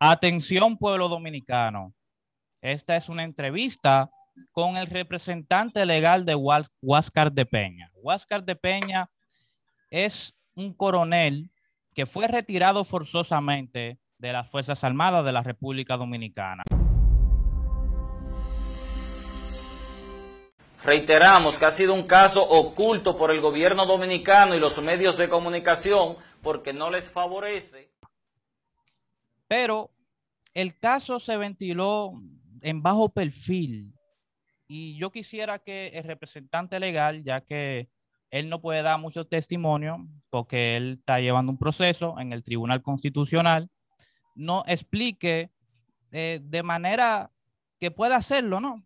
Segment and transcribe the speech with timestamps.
[0.00, 1.92] Atención pueblo dominicano.
[2.62, 4.08] Esta es una entrevista
[4.52, 7.90] con el representante legal de Huáscar de Peña.
[7.94, 9.10] Huáscar de Peña
[9.90, 11.50] es un coronel
[11.96, 16.62] que fue retirado forzosamente de las Fuerzas Armadas de la República Dominicana.
[20.84, 25.28] Reiteramos que ha sido un caso oculto por el gobierno dominicano y los medios de
[25.28, 27.87] comunicación porque no les favorece.
[29.48, 29.90] Pero
[30.54, 32.12] el caso se ventiló
[32.60, 33.94] en bajo perfil
[34.68, 37.88] y yo quisiera que el representante legal, ya que
[38.30, 42.82] él no puede dar mucho testimonio porque él está llevando un proceso en el Tribunal
[42.82, 43.70] Constitucional,
[44.34, 45.50] no explique
[46.12, 47.32] eh, de manera
[47.78, 48.84] que pueda hacerlo, ¿no?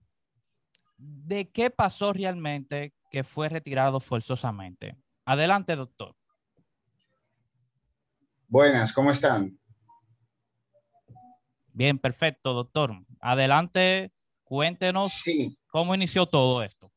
[0.96, 4.96] De qué pasó realmente que fue retirado forzosamente.
[5.24, 6.15] Adelante, doctor.
[8.46, 9.59] Buenas, ¿cómo están?
[11.72, 12.92] Bien, perfecto, doctor.
[13.20, 14.12] Adelante,
[14.45, 15.23] cuéntenos
[15.68, 16.92] cómo inició todo esto.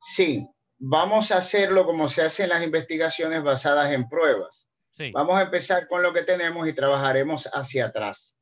[0.00, 0.46] Sí,
[0.78, 4.68] vamos a hacerlo como se hacen las investigaciones basadas en pruebas.
[5.12, 8.34] Vamos a empezar con lo que tenemos y trabajaremos hacia atrás.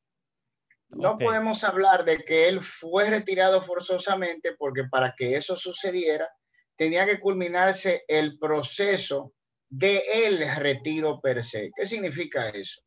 [0.88, 6.28] No podemos hablar de que él fue retirado forzosamente porque para que eso sucediera
[6.76, 9.32] tenía que culminarse el proceso
[9.68, 11.72] de el retiro per se.
[11.74, 12.83] ¿Qué significa eso?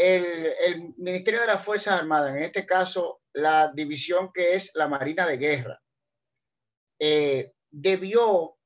[0.00, 5.26] El, Ministerio de las Fuerzas Armadas, en este caso la división que es la Marina
[5.26, 5.82] de Guerra,
[7.00, 8.56] eh, debió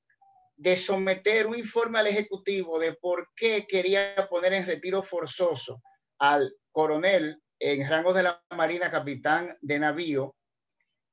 [0.56, 5.82] de someter un informe al Ejecutivo de por qué quería poner en retiro forzoso
[6.18, 10.36] al coronel en rango de la Marina, capitán de navío,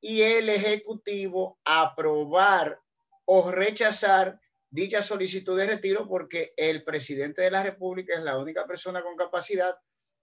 [0.02, 2.78] y el Ejecutivo aprobar
[3.24, 4.38] o rechazar
[4.70, 9.16] dicha solicitud de retiro porque el presidente de la República es la única persona con
[9.16, 9.78] capacidad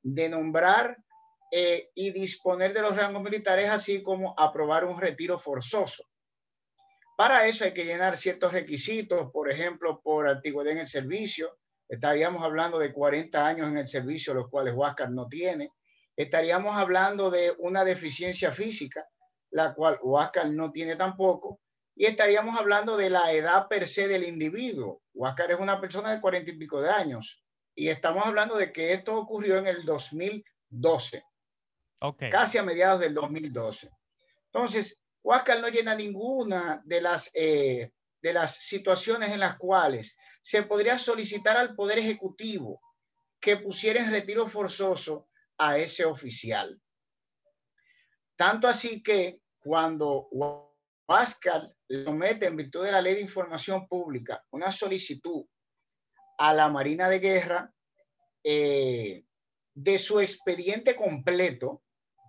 [0.07, 0.97] de nombrar
[1.51, 6.05] eh, y disponer de los rangos militares, así como aprobar un retiro forzoso.
[7.17, 11.59] Para eso hay que llenar ciertos requisitos, por ejemplo, por antigüedad en el servicio.
[11.89, 15.71] Estaríamos hablando de 40 años en el servicio, los cuales Huáscar no tiene.
[16.15, 19.05] Estaríamos hablando de una deficiencia física,
[19.51, 21.61] la cual Huáscar no tiene tampoco.
[21.97, 25.03] Y estaríamos hablando de la edad per se del individuo.
[25.15, 27.43] Huáscar es una persona de 40 y pico de años.
[27.79, 31.23] Y estamos hablando de que esto ocurrió en el 2012.
[32.01, 32.31] Okay.
[32.31, 33.91] Casi a mediados del 2012.
[34.47, 37.93] Entonces, Huáscar no llena ninguna de las, eh,
[38.23, 42.81] de las situaciones en las cuales se podría solicitar al Poder Ejecutivo
[43.39, 46.81] que pusiera en retiro forzoso a ese oficial.
[48.37, 50.29] Tanto así que cuando
[51.09, 55.45] Huáscar le somete en virtud de la ley de información pública una solicitud
[56.39, 57.73] a la Marina de Guerra
[58.45, 59.25] eh,
[59.75, 61.83] de su expediente completo,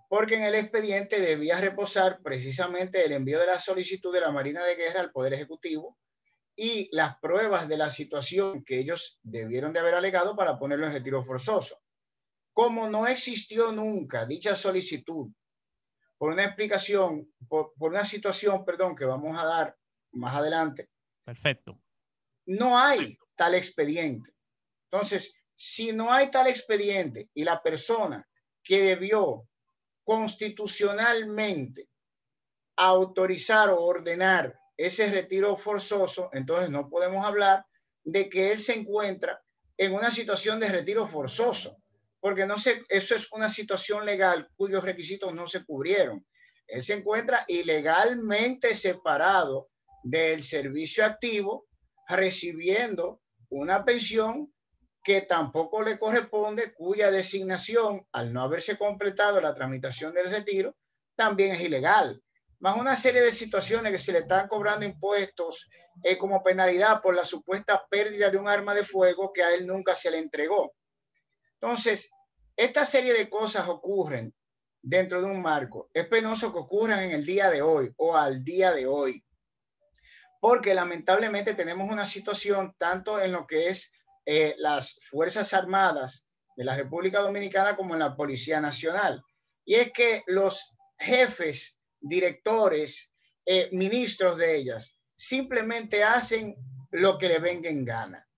[0.08, 4.64] porque en el expediente debía reposar precisamente el envío de la solicitud de la Marina
[4.64, 5.98] de Guerra al Poder Ejecutivo
[6.56, 10.92] y las pruebas de la situación que ellos debieron de haber alegado para ponerlo en
[10.92, 11.80] retiro forzoso.
[12.52, 15.30] Como no existió nunca dicha solicitud,
[16.18, 19.76] por una explicación, por, una situación, perdón, que vamos a dar
[20.10, 20.90] más adelante.
[21.24, 21.80] Perfecto.
[22.44, 24.32] No hay tal expediente.
[24.90, 28.28] Entonces, si no hay tal expediente y la persona
[28.62, 29.48] que debió
[30.04, 31.88] constitucionalmente
[32.76, 37.64] autorizar o ordenar ese retiro forzoso, entonces no podemos hablar
[38.04, 39.42] de que él se encuentra
[39.76, 41.76] en una situación de retiro forzoso,
[42.20, 46.26] porque no sé, eso es una situación legal cuyos requisitos no se cubrieron.
[46.66, 49.68] Él se encuentra ilegalmente separado
[50.02, 51.66] del servicio activo,
[52.08, 54.52] recibiendo una pensión
[55.02, 60.76] que tampoco le corresponde, cuya designación, al no haberse completado la tramitación del retiro,
[61.16, 62.22] también es ilegal.
[62.60, 65.68] Más una serie de situaciones que se le están cobrando impuestos
[66.02, 69.66] eh, como penalidad por la supuesta pérdida de un arma de fuego que a él
[69.66, 70.74] nunca se le entregó.
[71.60, 72.10] Entonces,
[72.56, 74.34] esta serie de cosas ocurren
[74.82, 75.88] dentro de un marco.
[75.92, 79.24] Es penoso que ocurran en el día de hoy o al día de hoy,
[80.40, 83.92] porque lamentablemente tenemos una situación tanto en lo que es
[84.26, 86.26] eh, las Fuerzas Armadas
[86.56, 89.22] de la República Dominicana como en la Policía Nacional.
[89.64, 93.12] Y es que los jefes, directores,
[93.46, 96.56] eh, ministros de ellas, simplemente hacen
[96.90, 98.28] lo que le venga en gana.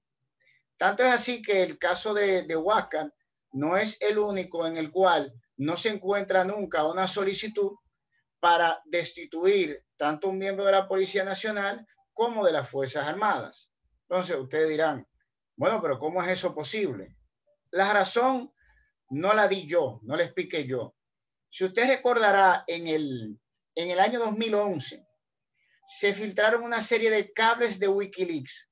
[0.76, 3.12] Tanto es así que el caso de, de Huáscar
[3.52, 7.73] no es el único en el cual no se encuentra nunca una solicitud
[8.38, 13.70] para destituir tanto un miembro de la Policía Nacional como de las Fuerzas Armadas.
[14.08, 15.06] Entonces, ustedes dirán,
[15.56, 17.14] bueno, pero ¿cómo es eso posible?
[17.70, 18.50] La razón
[19.11, 20.97] no la di yo, no la expliqué yo.
[21.50, 23.38] Si usted recordará, en el,
[23.75, 25.06] en el año 2011
[25.87, 28.70] se filtraron una serie de cables de Wikileaks,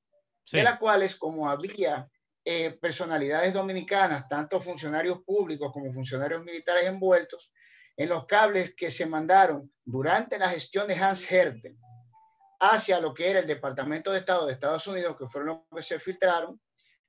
[0.51, 2.09] de las cuales, como había
[2.43, 7.51] eh, personalidades dominicanas, tanto funcionarios públicos como funcionarios militares envueltos,
[7.99, 11.77] en los cables que se mandaron durante la gestión de Hans Hertel
[12.61, 15.83] hacia lo que era el Departamento de Estado de Estados Unidos, que fueron los que
[15.83, 16.61] se filtraron,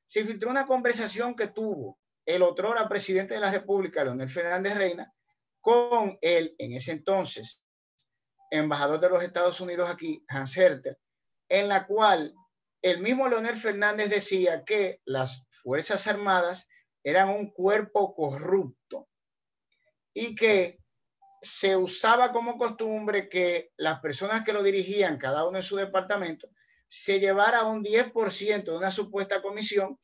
[0.05, 5.15] se filtró una conversación que tuvo el otrora presidente de la República, Leonel Fernández Reina,
[5.61, 7.63] con el, en ese entonces,
[8.51, 10.99] embajador de los Estados Unidos aquí, Hans Hertel,
[11.49, 12.35] en la cual
[12.83, 16.69] el mismo Leonel Fernández decía que las Fuerzas Armadas
[17.05, 19.09] eran un cuerpo corrupto
[20.13, 20.80] y que
[21.41, 26.49] se usaba como costumbre que las personas que lo dirigían, cada uno en su departamento,
[26.87, 29.99] se llevara un 10% de una supuesta comisión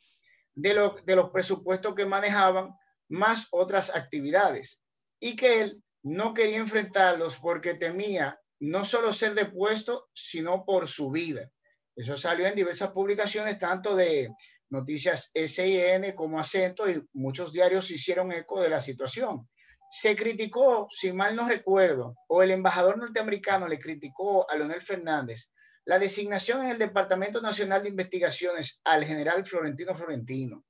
[0.55, 2.71] de, de los presupuestos que manejaban,
[3.09, 4.81] más otras actividades.
[5.21, 11.11] Y que él no quería enfrentarlos porque temía no solo ser depuesto, sino por su
[11.11, 11.51] vida.
[11.95, 14.31] Eso salió en diversas publicaciones, tanto de
[14.71, 19.49] noticias SIN como Acento, y muchos diarios hicieron eco de la situación
[19.91, 25.53] se criticó, si mal no recuerdo, o el embajador norteamericano le criticó a Leonel Fernández
[25.87, 30.65] la designación en el Departamento Nacional de Investigaciones al general Florentino Florentino.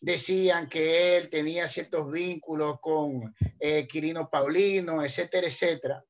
[0.00, 6.04] Decían que él tenía ciertos vínculos con eh, Quirino Paulino, etcétera, etcétera.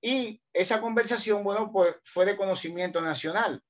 [0.00, 3.62] Y esa conversación, bueno, pues fue de conocimiento nacional.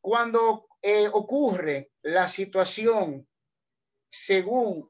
[0.00, 3.26] Cuando eh, ocurre la situación
[4.08, 4.88] según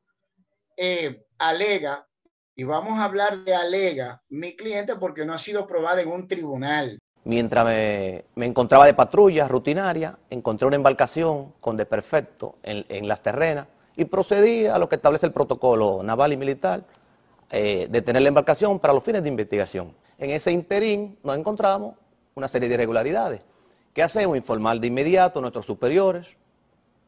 [0.77, 2.07] eh, alega
[2.61, 6.29] y vamos a hablar de alega mi cliente porque no ha sido probada en un
[6.29, 6.99] tribunal.
[7.25, 13.67] Mientras me, encontraba de patrulla rutinaria, encontré una embarcación con desperfecto en, en las terrenas
[13.97, 16.85] y procedí a lo que establece el protocolo naval y militar,
[17.49, 19.95] eh, de tener la embarcación para los fines de investigación.
[20.19, 21.95] En ese interín nos encontramos
[22.35, 23.41] una serie de irregularidades.
[23.95, 24.37] ¿Qué hacemos?
[24.37, 26.37] Informar de inmediato a nuestros superiores,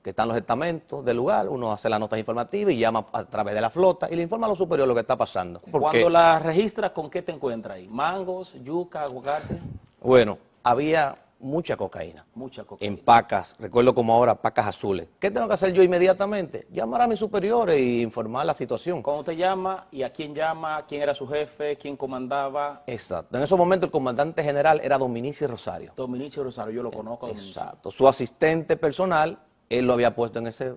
[0.03, 3.55] que están los estamentos del lugar, uno hace la nota informativa y llama a través
[3.55, 5.61] de la flota y le informa a los superiores lo que está pasando.
[5.71, 7.89] Cuando la registras, ¿con qué te encuentras ahí?
[7.89, 9.59] ¿Mangos, yuca, aguacate?
[10.01, 12.25] Bueno, había mucha cocaína.
[12.35, 12.93] Mucha cocaína.
[12.93, 15.09] En pacas, recuerdo como ahora, pacas azules.
[15.21, 16.67] ¿Qué tengo que hacer yo inmediatamente?
[16.73, 19.03] Llamar a mis superiores e informar la situación.
[19.03, 20.85] ¿Cómo te llama y a quién llama?
[20.87, 21.77] ¿Quién era su jefe?
[21.77, 22.83] ¿Quién comandaba?
[22.87, 23.37] Exacto.
[23.37, 25.93] En ese momento el comandante general era Dominici Rosario.
[25.97, 27.29] Dominici Rosario, yo lo conozco.
[27.29, 27.91] Exacto.
[27.91, 29.39] Su asistente personal
[29.79, 30.75] él lo había puesto en ese,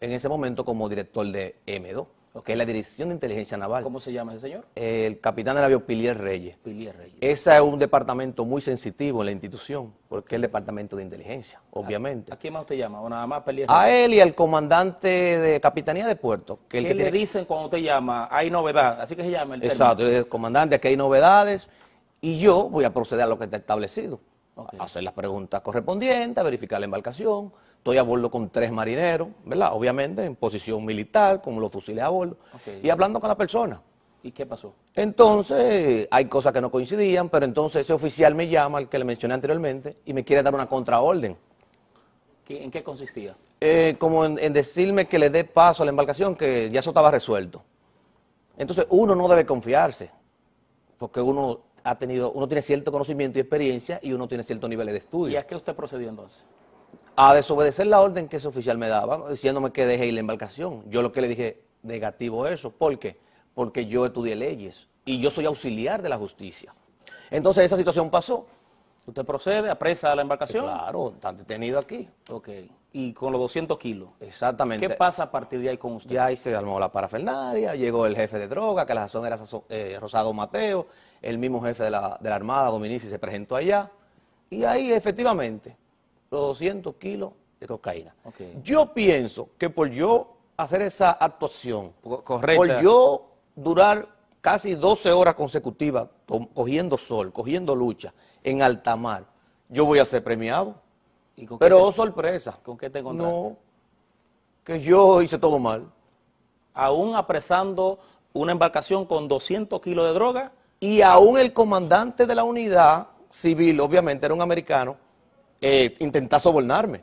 [0.00, 2.06] en ese momento como director de M2,
[2.44, 3.82] que es la Dirección de Inteligencia Naval.
[3.82, 4.64] ¿Cómo se llama ese señor?
[4.74, 6.56] El capitán de navío Pilier Reyes.
[6.56, 7.18] Pilier Reyes.
[7.20, 11.60] Ese es un departamento muy sensitivo en la institución, porque es el departamento de inteligencia,
[11.72, 12.32] obviamente.
[12.32, 13.02] ¿A, quién más usted llama?
[13.02, 13.82] ¿O nada más Pilier Reyes?
[13.82, 16.60] A él y al comandante de Capitanía de Puerto.
[16.68, 18.28] Que ¿Qué le dicen cuando usted llama?
[18.30, 21.68] Hay novedad, así que se llama el Exacto, el comandante, aquí hay novedades,
[22.20, 24.20] y yo voy a proceder a lo que está establecido.
[24.78, 27.50] A hacer las preguntas correspondientes, a verificar la embarcación,
[27.80, 29.70] Estoy a bordo con tres marineros, ¿verdad?
[29.72, 32.36] Obviamente en posición militar, con los fusiles a bordo,
[32.82, 33.80] y hablando con la persona.
[34.22, 34.74] ¿Y qué pasó?
[34.94, 39.06] Entonces, hay cosas que no coincidían, pero entonces ese oficial me llama, el que le
[39.06, 41.38] mencioné anteriormente, y me quiere dar una contraorden.
[42.50, 43.34] ¿En qué consistía?
[43.62, 46.90] Eh, como en, en, decirme que le dé paso a la embarcación, que ya eso
[46.90, 47.62] estaba resuelto.
[48.58, 50.10] Entonces, uno no debe confiarse,
[50.98, 54.86] porque uno ha tenido, uno tiene cierto conocimiento y experiencia y uno tiene cierto nivel
[54.88, 55.32] de estudio.
[55.32, 56.44] ¿Y a qué usted procedió entonces?
[57.16, 60.82] A desobedecer la orden que ese oficial me daba, diciéndome que deje ir la embarcación.
[60.90, 62.70] Yo lo que le dije, negativo eso.
[62.70, 63.18] ¿Por qué?
[63.54, 66.74] Porque yo estudié leyes y yo soy auxiliar de la justicia.
[67.30, 68.46] Entonces esa situación pasó.
[69.06, 70.64] ¿Usted procede, apresa la embarcación?
[70.64, 72.08] Claro, está detenido aquí.
[72.28, 72.48] Ok.
[72.92, 74.10] ¿Y con los 200 kilos?
[74.20, 74.86] Exactamente.
[74.86, 76.10] ¿Qué pasa a partir de ahí con usted?
[76.10, 79.38] Ya ahí se armó la parafernaria, llegó el jefe de droga, que la razón era
[79.68, 80.88] eh, Rosado Mateo,
[81.22, 83.90] el mismo jefe de la, de la Armada, Dominici, se presentó allá.
[84.50, 85.76] Y ahí efectivamente
[86.30, 88.14] 200 kilos de cocaína.
[88.62, 94.08] Yo pienso que por yo hacer esa actuación, por yo durar
[94.40, 96.08] casi 12 horas consecutivas
[96.54, 99.24] cogiendo sol, cogiendo lucha en alta mar,
[99.68, 100.76] yo voy a ser premiado.
[101.58, 102.58] Pero oh, sorpresa.
[102.62, 103.34] ¿Con qué te encontraste?
[103.34, 103.56] No,
[104.62, 105.90] que yo hice todo mal.
[106.74, 107.98] Aún apresando
[108.32, 110.52] una embarcación con 200 kilos de droga.
[110.78, 114.96] Y aún el comandante de la unidad civil, obviamente era un americano,
[115.60, 117.02] eh, intentar sobornarme.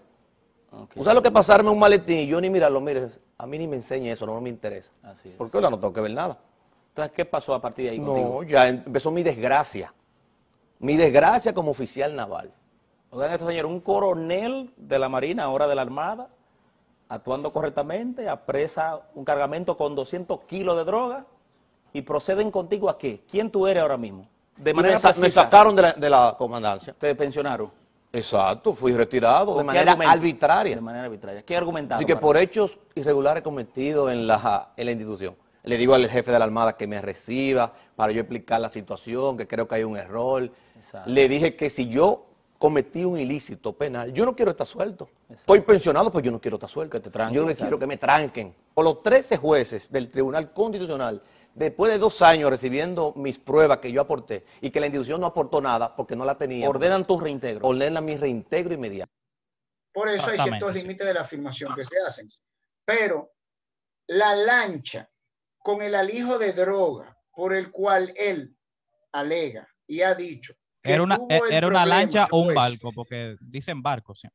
[0.71, 1.01] Okay.
[1.01, 2.81] ¿Usted lo que pasarme un maletín y yo ni mirarlo?
[2.81, 4.91] Mire, a mí ni me enseñe eso, no, me interesa.
[5.03, 5.35] Así es.
[5.35, 6.37] Porque ahora no tengo que ver nada.
[6.89, 9.93] Entonces, ¿qué pasó a partir de ahí No, ya empezó mi desgracia.
[10.79, 12.51] Mi desgracia como oficial naval.
[13.11, 16.29] Oigan esto, señor, un coronel de la Marina, ahora de la Armada,
[17.09, 21.25] actuando correctamente, apresa un cargamento con 200 kilos de droga
[21.93, 23.23] y proceden contigo a qué?
[23.29, 24.27] ¿Quién tú eres ahora mismo?
[24.57, 26.93] De manera me, sacaron de la, de la, comandancia.
[26.97, 27.71] ¿Te pensionaron?
[28.13, 30.75] Exacto, fui retirado de manera arbitraria.
[30.75, 31.43] De manera arbitraria.
[31.43, 32.01] ¿Qué argumentaron?
[32.01, 35.35] Y que por hechos irregulares cometidos en la, en la institución.
[35.63, 39.35] Le digo al jefe de la Armada que me reciba para yo explicar la situación,
[39.35, 40.49] que creo que hay un error.
[41.05, 42.25] Le dije que si yo
[42.57, 45.09] cometí un ilícito penal, yo no quiero estar suelto.
[45.29, 46.97] Estoy pensionado, pero yo no quiero estar suelto.
[46.97, 48.55] Que te tranquen, yo no quiero que me tranquen.
[48.73, 51.21] Por los 13 jueces del Tribunal Constitucional,
[51.57, 55.27] después de dos años recibiendo mis pruebas que yo aporté y que la institución no
[55.27, 56.69] aportó nada porque no la tenía.
[56.69, 57.67] Ordenan tu reintegro.
[57.67, 59.11] Ordenan mi reintegro inmediato.
[59.91, 62.27] Por eso hay ciertos límites de la afirmación que se hacen.
[62.85, 63.31] Pero
[64.07, 65.09] la lancha
[65.57, 68.55] con el alijo de droga por el cual él
[69.11, 74.15] alega y ha dicho era una, era una lancha o un barco, porque dicen barco,
[74.15, 74.27] sí.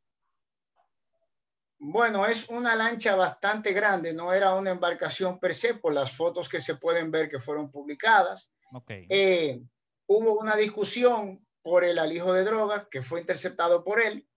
[1.85, 6.49] Bueno, es una lancha bastante grande, no era una embarcación per se, por las fotos
[6.49, 8.53] que se pueden ver que fueron publicadas.
[8.73, 9.05] Okay.
[9.09, 9.61] Eh,
[10.07, 14.29] hubo una discusión por el alijo de drogas que fue interceptado por él.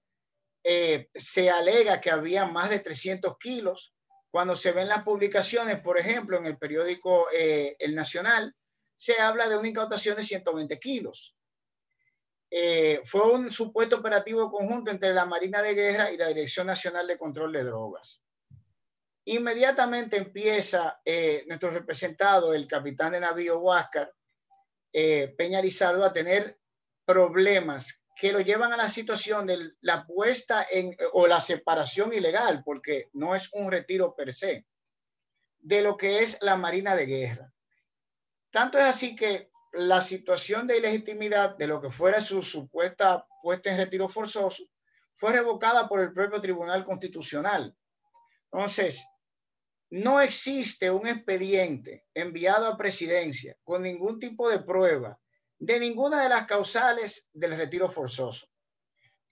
[0.64, 3.94] Eh, se alega que había más de 300 kilos.
[4.32, 8.56] Cuando se ven las publicaciones, por ejemplo, en el periódico eh, El Nacional,
[8.96, 11.35] se habla de una incautación de 120 kilos.
[12.50, 17.08] Eh, fue un supuesto operativo conjunto entre la Marina de Guerra y la Dirección Nacional
[17.08, 18.22] de Control de Drogas.
[19.26, 24.14] Inmediatamente empieza eh, nuestro representado, el capitán de navío Huáscar,
[24.94, 26.60] eh, Peña Lizardo, a tener
[27.06, 30.66] problemas que lo llevan a la situación de la puesta
[31.14, 34.66] o la separación ilegal, porque no es un retiro per se,
[35.60, 37.52] de lo que es la Marina de Guerra.
[38.52, 43.72] Tanto es así que la situación de ilegitimidad de lo que fuera su supuesta puesta
[43.72, 44.64] en retiro forzoso
[45.16, 47.76] fue revocada por el propio Tribunal Constitucional.
[48.52, 49.06] Entonces,
[49.90, 55.20] no existe un expediente enviado a presidencia con ningún tipo de prueba
[55.58, 58.48] de ninguna de las causales del retiro forzoso.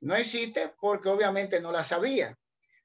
[0.02, 2.38] No existe porque obviamente no la sabía.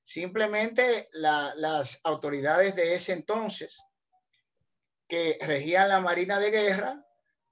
[0.02, 3.78] Simplemente las autoridades de ese entonces
[5.06, 7.04] que regían la Marina de Guerra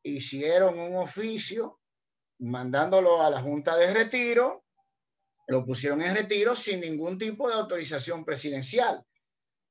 [0.09, 1.81] hicieron un oficio
[2.39, 4.65] mandándolo a la Junta de Retiro,
[5.49, 9.05] lo pusieron en retiro sin ningún tipo de autorización presidencial.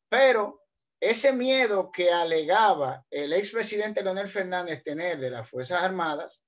[0.10, 0.62] Pero
[1.00, 6.42] ese miedo que alegaba el expresidente Leonel Fernández tener de las Fuerzas Armadas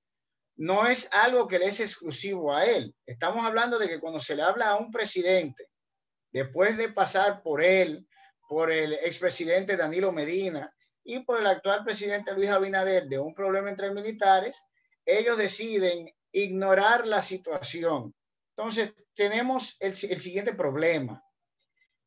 [0.56, 2.94] no es algo que le es exclusivo a él.
[3.06, 5.68] Estamos hablando de que cuando se le habla a un presidente,
[6.32, 8.08] después de pasar por él,
[8.48, 10.74] por el expresidente Danilo Medina,
[11.08, 14.62] y por el actual presidente Luis Abinader de un problema entre militares,
[15.06, 18.14] ellos deciden ignorar la situación.
[18.50, 21.24] Entonces, tenemos el, el siguiente problema.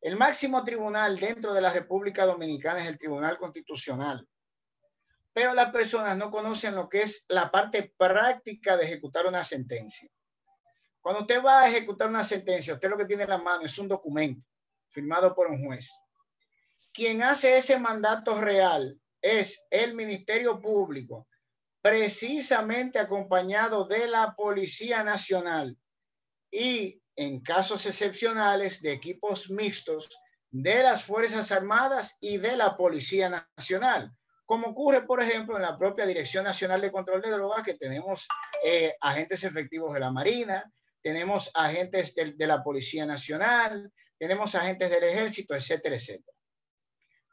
[0.02, 4.28] El máximo tribunal dentro de la República Dominicana es el Tribunal Constitucional.
[5.34, 10.08] Pero las personas no conocen lo que es la parte práctica de ejecutar una sentencia.
[11.02, 13.80] Cuando usted va a ejecutar una sentencia, usted lo que tiene en la mano es
[13.80, 14.46] un documento
[14.90, 15.92] firmado por un juez
[16.94, 21.28] quien hace ese mandato real es el Ministerio Público,
[21.82, 25.78] precisamente acompañado de la Policía Nacional
[26.52, 30.10] y en casos excepcionales de equipos mixtos
[30.50, 34.12] de las Fuerzas Armadas y de la Policía Nacional,
[34.46, 38.28] como ocurre, por ejemplo, en la propia Dirección Nacional de Control de Drogas, que tenemos
[38.66, 40.70] eh, agentes efectivos de la Marina,
[41.02, 46.38] tenemos agentes de, de la Policía Nacional, tenemos agentes del Ejército, etcétera, etcétera.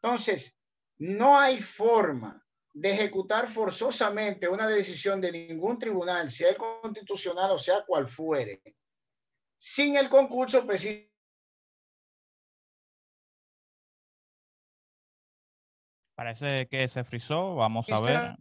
[0.03, 0.57] Entonces,
[0.99, 7.59] no hay forma de ejecutar forzosamente una decisión de ningún tribunal, sea el constitucional o
[7.59, 8.63] sea cual fuere,
[9.57, 11.09] sin el concurso preciso.
[16.15, 18.37] Parece que se frizó, vamos a ver.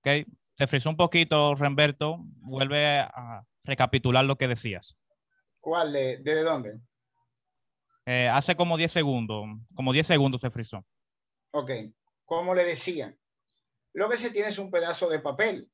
[0.00, 2.18] Ok, se frizó un poquito, Remberto.
[2.20, 4.94] Vuelve a recapitular lo que decías.
[5.58, 5.92] ¿Cuál?
[5.92, 6.80] ¿De, de dónde?
[8.10, 10.82] Eh, hace como 10 segundos, como 10 segundos se frizó.
[11.50, 11.70] Ok,
[12.24, 13.14] como le decía,
[13.92, 15.70] lo que se tiene es un pedazo de papel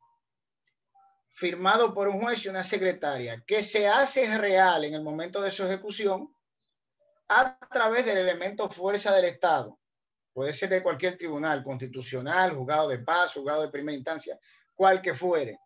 [1.30, 5.52] firmado por un juez y una secretaria que se hace real en el momento de
[5.52, 6.28] su ejecución
[7.28, 9.78] a través del elemento fuerza del Estado.
[10.32, 14.36] Puede ser de cualquier tribunal constitucional, juzgado de paz, juzgado de primera instancia,
[14.74, 15.60] cual que fuere.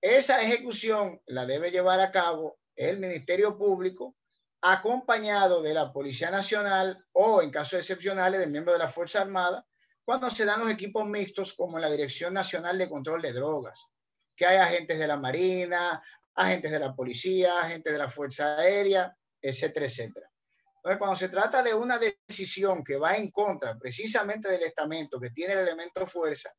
[0.00, 4.16] Esa ejecución la debe llevar a cabo el Ministerio Público
[4.60, 9.66] acompañado de la Policía Nacional o, en casos excepcionales, de miembros de la Fuerza Armada,
[10.04, 13.90] cuando se dan los equipos mixtos como la Dirección Nacional de Control de Drogas,
[14.36, 16.02] que hay agentes de la Marina,
[16.34, 20.30] agentes de la Policía, agentes de la Fuerza Aérea, etcétera, etcétera.
[20.76, 25.30] Entonces, cuando se trata de una decisión que va en contra precisamente del estamento, que
[25.30, 26.52] tiene el elemento fuerza,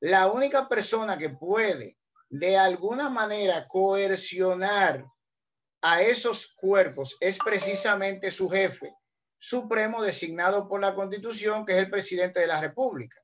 [0.00, 1.96] la única persona que puede
[2.28, 5.06] de alguna manera coercionar
[5.82, 8.94] a esos cuerpos es precisamente su jefe
[9.38, 13.20] supremo designado por la constitución, que es el presidente de la República,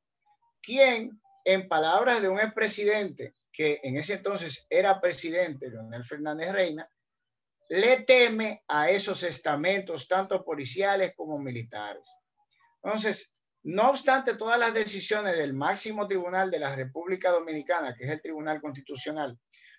[0.60, 6.90] quien, en palabras de un expresidente que en ese entonces era presidente, Leonel Fernández Reina,
[7.68, 12.08] le teme a esos estamentos, tanto policiales como militares.
[12.82, 18.10] Entonces, no obstante todas las decisiones del máximo tribunal de la República Dominicana, que es
[18.10, 19.38] el Tribunal Constitucional,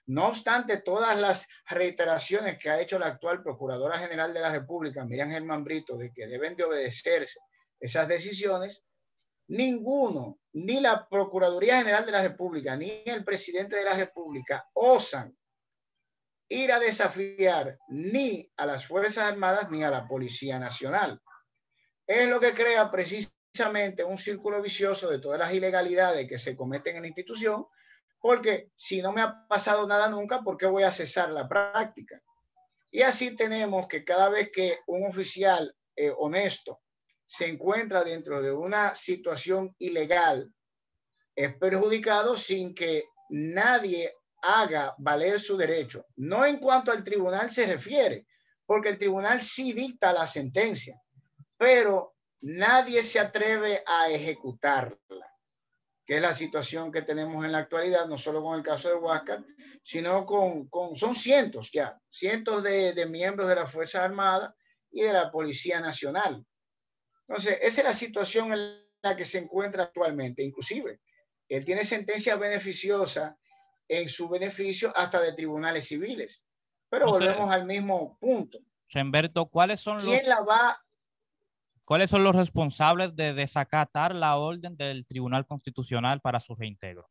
[0.10, 5.06] no obstante todas las reiteraciones que ha hecho la actual Procuradora General de la República,
[5.06, 7.40] Miriam Germán Brito, de que deben de obedecerse
[7.80, 8.84] esas decisiones,
[9.50, 15.38] ninguno, ni la Procuraduría General de la República, ni el presidente de la República osan
[16.50, 21.22] ir a desafiar ni a las Fuerzas Armadas ni a la Policía Nacional.
[22.08, 26.96] Es lo que crea precisamente un círculo vicioso de todas las ilegalidades que se cometen
[26.96, 27.68] en la institución,
[28.20, 32.22] porque si no me ha pasado nada nunca, ¿por qué voy a cesar la práctica?
[32.92, 36.82] Y así tenemos que cada vez que un oficial eh, honesto
[37.26, 40.52] se encuentra dentro de una situación ilegal,
[41.36, 47.68] es perjudicado sin que nadie haga valer su derecho, no en cuanto al tribunal se
[47.68, 48.26] refiere,
[48.66, 51.00] porque el tribunal sí dicta la sentencia,
[51.58, 55.29] pero nadie se atreve a ejecutarla,
[56.10, 58.96] que es la situación que tenemos en la actualidad, no solo con el caso de
[58.96, 59.46] Huáscar,
[59.84, 64.56] sino con, con son cientos ya, cientos de, de miembros de la Fuerza Armada
[64.90, 66.44] y de la Policía Nacional.
[67.28, 70.44] Entonces, esa es la situación en la que se encuentra actualmente.
[70.44, 71.00] Inclusive,
[71.48, 73.38] él tiene sentencia beneficiosa
[73.88, 76.44] en su beneficio hasta de tribunales civiles.
[76.90, 78.58] Pero volvemos al mismo punto.
[78.88, 80.84] Remberto, ¿cuáles son ¿Quién la va?
[81.90, 87.10] ¿Cuáles son los responsables de desacatar la orden del Tribunal Constitucional para su reintegro?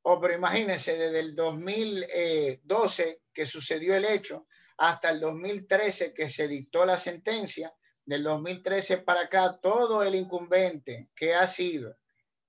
[0.00, 4.46] Oh, pero imagínense, desde el 2012 que sucedió el hecho
[4.78, 7.70] hasta el 2013 que se dictó la sentencia,
[8.06, 11.98] del 2013 para acá, todo el incumbente que ha sido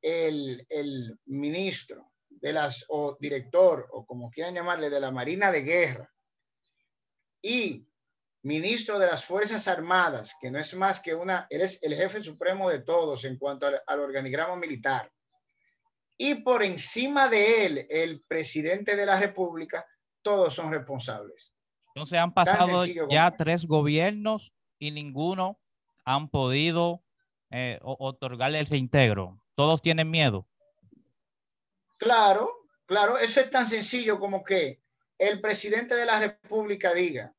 [0.01, 5.61] el, el ministro de las, o director, o como quieran llamarle, de la Marina de
[5.61, 6.09] Guerra
[7.41, 7.88] y
[8.43, 12.69] ministro de las Fuerzas Armadas, que no es más que una, eres el jefe supremo
[12.69, 15.11] de todos en cuanto al, organigrama militar.
[16.17, 19.85] Y por encima de él, el presidente de la República,
[20.21, 21.53] todos son responsables.
[21.95, 25.59] Entonces han pasado ya tres gobiernos y ninguno
[26.05, 27.03] han podido
[27.51, 29.41] eh, otorgarle el reintegro.
[29.55, 30.45] Todos tienen miedo.
[31.97, 34.81] Claro, claro, eso es tan sencillo como que
[35.17, 37.33] el presidente de la República diga,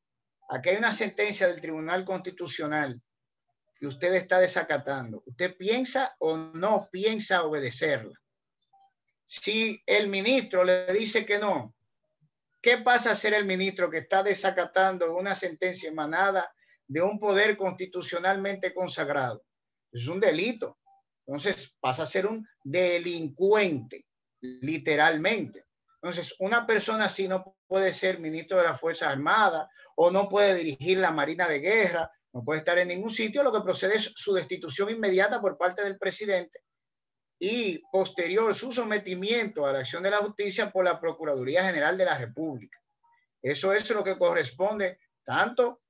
[0.51, 3.01] aquí hay una sentencia del Tribunal Constitucional
[3.75, 5.23] que usted está desacatando.
[5.25, 8.19] ¿Usted piensa o no piensa obedecerla?
[9.25, 11.73] Si el ministro le dice que no,
[12.61, 16.53] ¿qué pasa a ser el ministro que está desacatando una sentencia emanada
[16.85, 19.43] de un poder constitucionalmente consagrado?
[19.91, 20.77] Es un delito.
[21.25, 24.05] Entonces pasa a ser un delincuente
[24.41, 25.65] literalmente.
[26.01, 30.55] Entonces, una persona así no puede ser ministro de las Fuerzas Armadas o no puede
[30.55, 33.43] dirigir la Marina de Guerra, no puede estar en ningún sitio.
[33.43, 36.63] Lo que procede es su destitución inmediata por parte del presidente
[37.39, 42.05] y posterior su sometimiento a la acción de la justicia por la Procuraduría General de
[42.05, 42.79] la República.
[43.41, 45.81] Eso es lo que corresponde tanto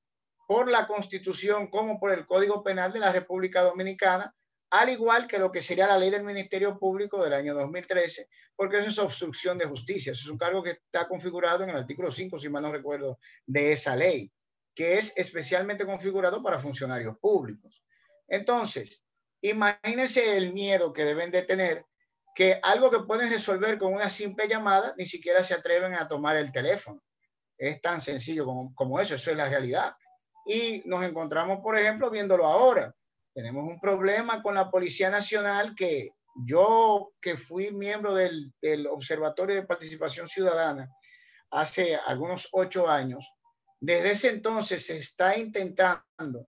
[0.45, 4.33] por la Constitución como por el Código Penal de la República Dominicana
[4.71, 8.77] al igual que lo que sería la ley del Ministerio Público del año 2013, porque
[8.77, 10.13] eso es obstrucción de justicia.
[10.13, 13.19] Eso es un cargo que está configurado en el artículo 5, si mal no recuerdo,
[13.45, 14.31] de esa ley,
[14.73, 17.83] que es especialmente configurado para funcionarios públicos.
[18.29, 19.03] Entonces,
[19.41, 21.85] imagínense el miedo que deben de tener,
[22.33, 26.37] que algo que pueden resolver con una simple llamada, ni siquiera se atreven a tomar
[26.37, 27.03] el teléfono.
[27.57, 29.93] Es tan sencillo como, como eso, eso es la realidad.
[30.45, 32.95] Y nos encontramos, por ejemplo, viéndolo ahora
[33.33, 36.11] tenemos un problema con la Policía Nacional que
[36.45, 38.53] yo, que fui miembro del,
[38.89, 40.89] Observatorio de Participación Ciudadana
[41.49, 43.29] hace algunos ocho años,
[43.79, 46.47] desde ese entonces se está intentando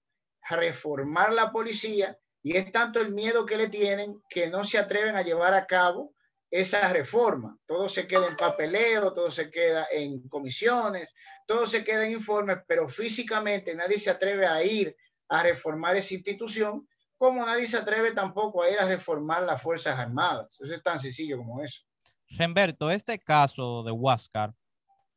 [0.49, 5.15] reformar la policía y es tanto el miedo que le tienen que no se atreven
[5.15, 6.13] a llevar a cabo
[6.51, 7.57] esa reforma.
[7.65, 11.13] Todo se queda en papeleo, todo se queda en comisiones,
[11.47, 14.95] todo se queda en informes, pero físicamente nadie se atreve a ir
[15.29, 19.97] a reformar esa institución, como nadie se atreve tampoco a ir a reformar las Fuerzas
[19.97, 20.59] Armadas.
[20.59, 21.83] Eso es tan sencillo como eso.
[22.29, 24.53] Remberto, este caso de Huáscar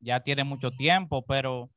[0.00, 1.70] ya tiene mucho tiempo, pero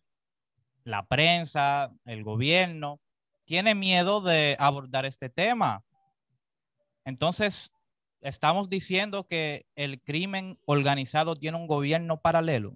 [0.84, 3.00] la prensa, el gobierno,
[3.46, 5.84] tiene miedo de abordar este tema.
[7.06, 7.72] Entonces,
[8.22, 12.76] estamos diciendo que el crimen organizado tiene un gobierno paralelo.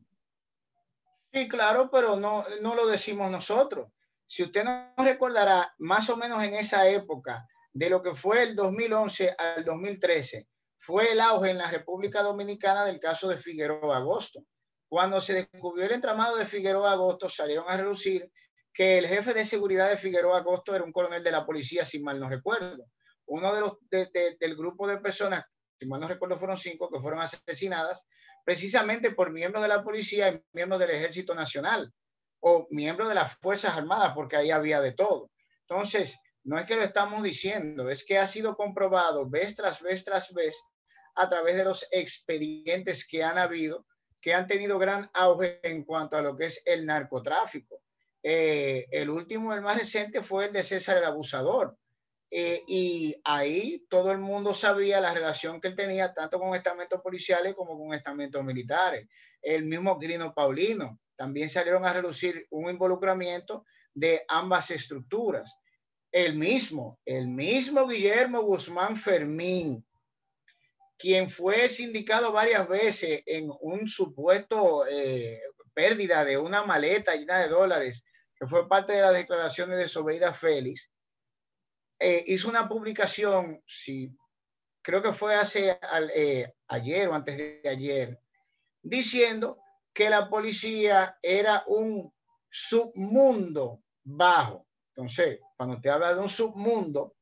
[1.31, 3.89] Sí, claro, pero no, no lo decimos nosotros.
[4.25, 8.55] Si usted no recordará, más o menos en esa época, de lo que fue el
[8.55, 14.45] 2011 al 2013, fue el auge en la República Dominicana del caso de Figueroa Agosto.
[14.87, 18.31] Cuando se descubrió el entramado de Figueroa Agosto, salieron a relucir
[18.71, 21.99] que el jefe de seguridad de Figueroa Agosto era un coronel de la policía, si
[21.99, 22.85] mal no recuerdo.
[23.25, 25.45] Uno de los del grupo de personas,
[25.79, 28.05] si mal no recuerdo, fueron cinco que fueron asesinadas
[28.43, 31.93] precisamente por miembros de la policía y miembros del Ejército Nacional
[32.45, 35.31] o miembros de las Fuerzas Armadas, porque ahí había de todo.
[35.61, 40.03] Entonces, no es que lo estamos diciendo, es que ha sido comprobado vez tras vez
[40.03, 40.61] tras vez
[41.15, 43.85] a través de los expedientes que han habido,
[44.19, 47.81] que han tenido gran auge en cuanto a lo que es el narcotráfico.
[48.21, 51.77] Eh, el último, el más reciente, fue el de César el Abusador.
[52.29, 56.99] Eh, y ahí todo el mundo sabía la relación que él tenía tanto con estamentos
[56.99, 59.07] policiales como con estamentos militares.
[59.41, 65.57] El mismo Grino Paulino también salieron a reducir un involucramiento de ambas estructuras.
[66.11, 69.85] El mismo, el mismo Guillermo Guzmán Fermín,
[70.97, 75.41] quien fue sindicado varias veces en un supuesto eh,
[75.73, 78.03] pérdida de una maleta llena de dólares,
[78.39, 80.89] que fue parte de las declaraciones de Sobeida Félix,
[81.99, 84.15] eh, hizo una publicación, sí,
[84.81, 85.79] creo que fue hace
[86.15, 88.19] eh, ayer o antes de ayer,
[88.81, 89.62] diciendo
[89.93, 92.13] que la policía era un
[92.49, 94.67] submundo bajo.
[94.95, 97.15] Entonces, cuando usted habla de un submundo,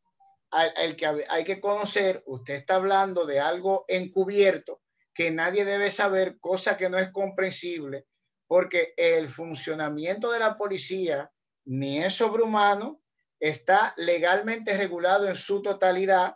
[0.78, 4.82] el que hay que conocer, usted está hablando de algo encubierto
[5.14, 8.08] que nadie debe saber, cosa que no es comprensible,
[8.48, 11.32] porque el funcionamiento de la policía
[11.66, 13.02] ni es sobrehumano,
[13.40, 16.36] está legalmente regulado en su totalidad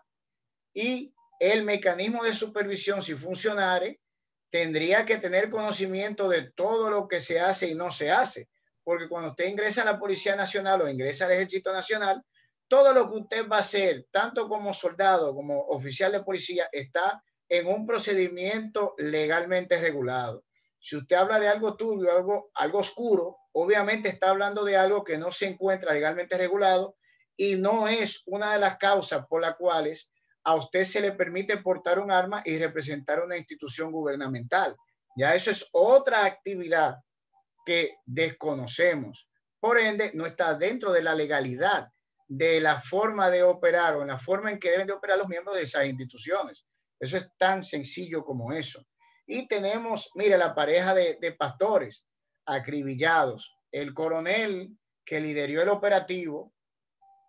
[0.74, 4.00] y el mecanismo de supervisión, si funcionare,
[4.50, 8.50] tendría que tener conocimiento de todo lo que se hace y no se hace.
[8.84, 12.24] Porque cuando usted ingresa a la Policía Nacional o ingresa al Ejército Nacional,
[12.68, 17.24] todo lo que usted va a hacer, tanto como soldado como oficial de policía, está
[17.48, 20.44] en un procedimiento legalmente regulado.
[20.80, 25.18] Si usted habla de algo turbio, algo, algo oscuro, obviamente está hablando de algo que
[25.18, 26.96] no se encuentra legalmente regulado
[27.38, 30.12] y no es una de las causas por las cuales
[30.46, 34.76] a usted se le permite portar un arma y representar una institución gubernamental.
[35.18, 36.98] Ya eso es otra actividad
[37.66, 39.28] que desconocemos.
[39.60, 41.90] Por ende, no está dentro de la legalidad
[42.28, 45.28] de la forma de operar o en la forma en que deben de operar los
[45.28, 46.66] miembros de esas instituciones.
[47.00, 48.86] Eso es tan sencillo como eso.
[49.28, 52.08] Y tenemos, mire, la pareja de, pastores
[52.46, 56.54] acribillados, el coronel que lideró el operativo,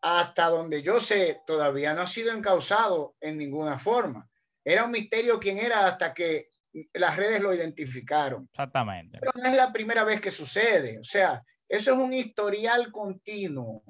[0.03, 4.29] hasta donde yo sé, todavía no ha sido encausado en ninguna forma.
[4.65, 6.47] Era un misterio quién era hasta que
[6.95, 8.49] las redes lo identificaron.
[8.53, 9.19] Exactamente.
[9.21, 10.99] Pero no es la primera vez que sucede.
[10.99, 13.83] O sea, eso es un historial continuo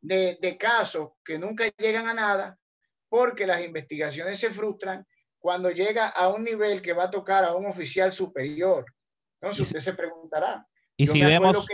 [0.00, 2.58] de, de casos que nunca llegan a nada
[3.08, 5.06] porque las investigaciones se frustran
[5.38, 8.86] cuando llega a un nivel que va a tocar a un oficial superior.
[9.40, 10.66] Entonces usted se preguntará.
[10.96, 11.66] Y si vemos,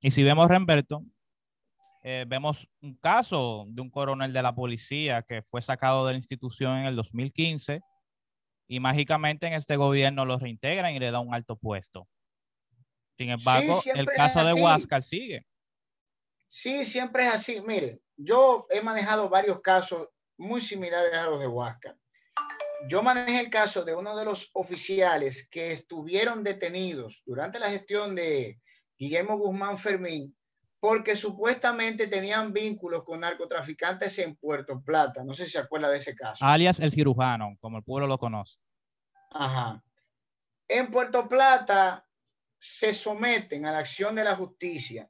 [0.00, 1.04] y si vemos, Remberto,
[2.02, 6.18] eh, vemos un caso de un coronel de la policía que fue sacado de la
[6.18, 7.80] institución en el 2015
[8.68, 12.08] y mágicamente en este gobierno lo reintegran y le da un alto puesto.
[13.16, 15.46] Sin embargo, el caso de Huáscar sigue.
[16.46, 17.60] Sí, siempre es así.
[17.60, 21.96] Mire, yo he manejado varios casos muy similares a los de Huáscar
[22.88, 28.14] yo manejé el caso de uno de los oficiales que estuvieron detenidos durante la gestión
[28.14, 28.60] de
[28.98, 30.36] Guillermo Guzmán Fermín
[30.82, 35.22] porque supuestamente tenían vínculos con narcotraficantes en Puerto Plata.
[35.22, 36.44] No sé si se acuerda de ese caso.
[36.44, 38.58] Alias el cirujano, como el pueblo lo conoce.
[39.30, 39.80] Ajá.
[40.66, 42.04] En Puerto Plata
[42.58, 45.08] se someten a la acción de la justicia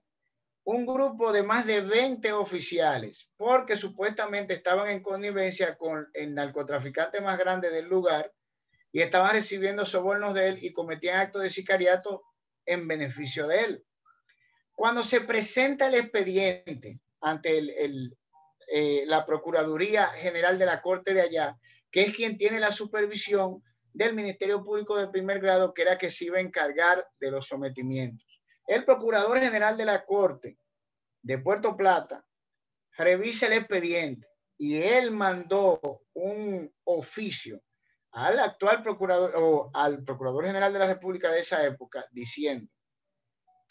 [0.64, 7.22] un grupo de más de 20 oficiales, porque supuestamente estaban en connivencia con el narcotraficante
[7.22, 8.30] más grande del lugar
[8.92, 12.24] y estaban recibiendo sobornos de él y cometían actos de sicariato
[12.66, 13.86] en beneficio de él.
[14.74, 17.58] Cuando se presenta el expediente ante
[18.74, 21.58] eh, la Procuraduría General de la Corte de allá,
[21.90, 26.10] que es quien tiene la supervisión del Ministerio Público de primer grado, que era que
[26.10, 28.42] se iba a encargar de los sometimientos.
[28.66, 30.58] El Procurador General de la Corte
[31.22, 32.24] de Puerto Plata
[32.96, 35.80] revisa el expediente y él mandó
[36.14, 37.60] un oficio
[38.12, 42.70] al actual procurador o al Procurador General de la República de esa época diciendo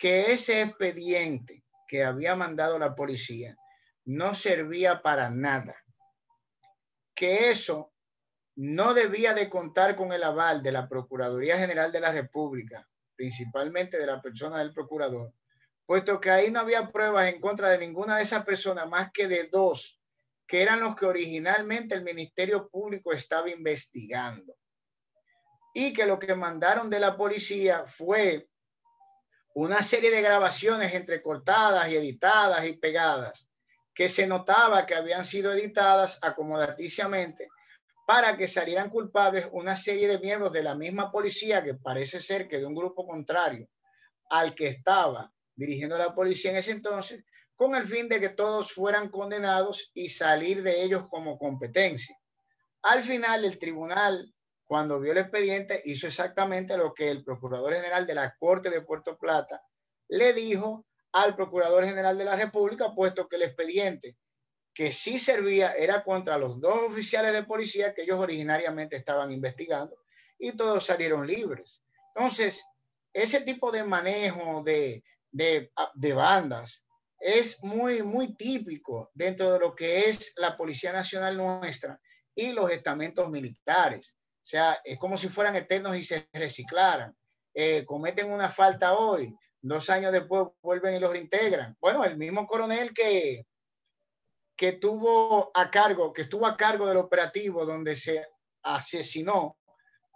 [0.02, 3.56] que ese expediente que había mandado la policía
[4.04, 5.76] no servía para nada.
[7.14, 7.94] Que eso
[8.56, 14.00] no debía de contar con el aval de la Procuraduría General de la República, principalmente
[14.00, 15.36] de la persona del procurador,
[15.86, 19.28] puesto que ahí no había pruebas en contra de ninguna de esas personas más que
[19.28, 20.02] de dos,
[20.48, 24.58] que eran los que originalmente el Ministerio Público estaba investigando.
[25.76, 28.48] Y que lo que mandaron de la policía fue
[29.54, 33.50] una serie de grabaciones entrecortadas y editadas y pegadas,
[33.94, 37.48] que se notaba que habían sido editadas acomodaticiamente
[38.08, 42.48] para que salieran culpables una serie de miembros de la misma policía, que parece ser
[42.48, 43.68] que de un grupo contrario
[44.30, 47.24] al que estaba dirigiendo la policía en ese entonces,
[47.56, 52.18] con el fin de que todos fueran condenados y salir de ellos como competencia.
[52.82, 54.34] Al final, el tribunal,
[54.72, 58.80] cuando vio el expediente, hizo exactamente lo que el Procurador General de la Corte de
[58.80, 59.62] Puerto Plata
[60.08, 64.16] le dijo al Procurador General de la República, puesto que el expediente
[64.74, 69.98] que sí servía era contra los dos oficiales de policía que ellos originariamente estaban investigando
[70.40, 71.82] y todos salieron libres.
[72.16, 72.64] Entonces,
[73.12, 76.88] ese tipo de manejo de, de, de bandas
[77.20, 82.00] es muy, muy típico dentro de lo que es la Policía Nacional nuestra
[82.34, 84.16] y los estamentos militares.
[84.42, 87.16] O sea, es como si fueran eternos y se reciclaran.
[87.54, 91.78] Eh, cometen una falta hoy, dos años después vuelven y los reintegran.
[91.80, 93.46] Bueno, el mismo coronel que,
[94.56, 98.26] que tuvo a cargo, que estuvo a cargo del operativo donde se
[98.64, 99.58] asesinó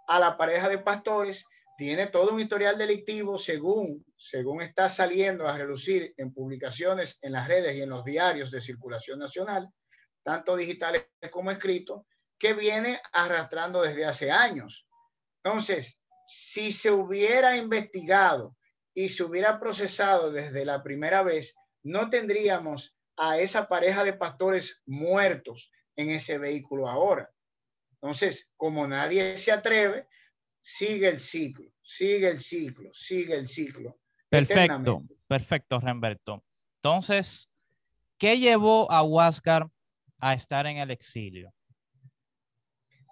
[0.08, 1.44] a la pareja de pastores,
[1.76, 7.46] tiene todo un historial delictivo según, según está saliendo a relucir en publicaciones en las
[7.46, 9.68] redes y en los diarios de circulación nacional,
[10.22, 12.02] tanto digitales como escritos,
[12.38, 14.86] que viene arrastrando desde hace años.
[15.42, 18.56] Entonces, si se hubiera investigado
[18.94, 24.82] y se hubiera procesado desde la primera vez, no tendríamos a esa pareja de pastores
[24.86, 27.30] muertos en ese vehículo ahora.
[27.92, 30.06] Entonces, como nadie se atreve,
[30.60, 33.98] sigue el ciclo, sigue el ciclo, sigue el ciclo.
[34.28, 36.44] Perfecto, perfecto, Remberto.
[36.82, 37.48] Entonces,
[38.18, 39.68] ¿qué llevó a Huáscar
[40.18, 41.52] a estar en el exilio?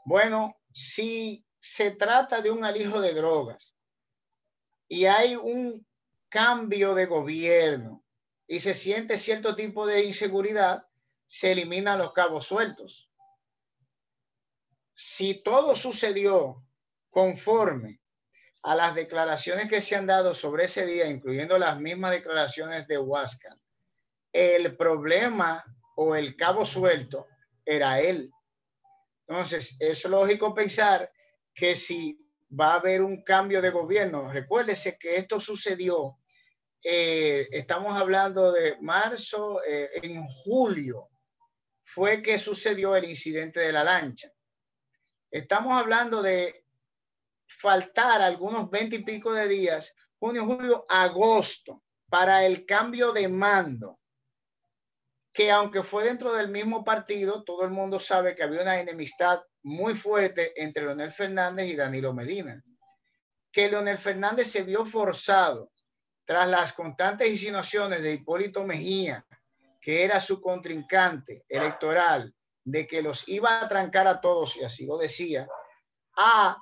[0.04, 3.74] Bueno, si se trata de un alijo de drogas
[4.86, 5.86] y hay un
[6.28, 8.04] cambio de gobierno
[8.46, 10.86] y se siente cierto tipo de inseguridad,
[11.26, 13.10] se eliminan los cabos sueltos.
[14.94, 16.62] Si todo sucedió
[17.08, 18.00] conforme
[18.62, 22.98] a las declaraciones que se han dado sobre ese día, incluyendo las mismas declaraciones de
[22.98, 23.56] Huáscar,
[24.32, 25.64] el problema
[25.96, 27.26] o el cabo suelto
[27.64, 28.33] era él.
[29.26, 31.10] Entonces, es lógico pensar
[31.54, 32.18] que si
[32.58, 34.32] va a haber un cambio de gobierno.
[34.32, 36.18] Recuérdese que esto sucedió,
[36.82, 41.08] eh, estamos hablando de marzo, eh, en julio
[41.84, 44.30] fue que sucedió el incidente de la lancha.
[45.30, 46.66] Estamos hablando de
[47.46, 54.00] faltar algunos veinte y pico de días, junio, julio, agosto, para el cambio de mando,
[55.34, 59.42] que aunque fue dentro del mismo partido, todo el mundo sabe que había una enemistad
[59.64, 62.62] muy fuerte entre Leonel Fernández y Danilo Medina,
[63.50, 65.72] que Leonel Fernández se vio forzado
[66.24, 69.26] tras las constantes insinuaciones de Hipólito Mejía,
[69.80, 74.86] que era su contrincante electoral, de que los iba a trancar a todos, y así
[74.86, 75.48] lo decía,
[76.16, 76.56] a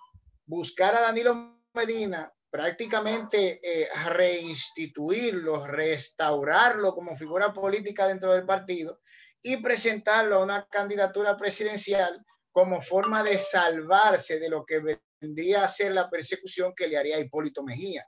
[0.46, 9.00] buscar a Danilo Medina, prácticamente eh, reinstituirlo, restaurarlo como figura política dentro del partido
[9.40, 15.68] y presentarlo a una candidatura presidencial como forma de salvarse de lo que vendría a
[15.68, 18.06] ser la persecución que le haría Hipólito Mejía.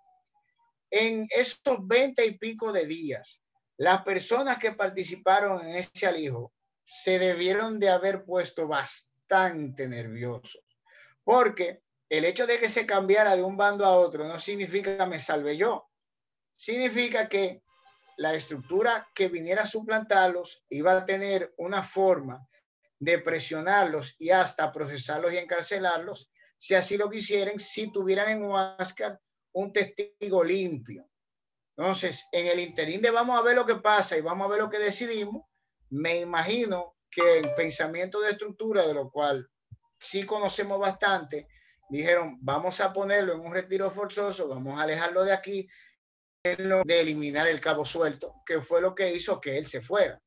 [0.91, 3.41] En esos veinte y pico de días,
[3.79, 6.53] las personas que participaron en ese alijo
[6.85, 10.63] se debieron de haber puesto bastante nerviosos,
[11.25, 15.07] porque el hecho de que se cambiara de un bando a otro no significa que
[15.07, 15.89] me salve yo,
[16.57, 17.63] significa que
[18.17, 22.47] la estructura que viniera a suplantarlos iba a tener una forma
[22.99, 29.21] de presionarlos y hasta procesarlos y encarcelarlos, si así lo quisieran, si tuvieran en Huáscar
[29.53, 31.09] un testigo limpio.
[31.77, 34.61] Entonces, en el interín de vamos a ver lo que pasa y vamos a ver
[34.61, 35.43] lo que decidimos,
[35.91, 39.49] me imagino que el pensamiento de estructura, de lo cual
[39.99, 41.49] sí conocemos bastante,
[41.91, 45.69] dijeron, vamos a ponerlo en un retiro forzoso, vamos a alejarlo de aquí,
[46.43, 50.21] de eliminar el cabo suelto, que fue lo que hizo que él se fuera.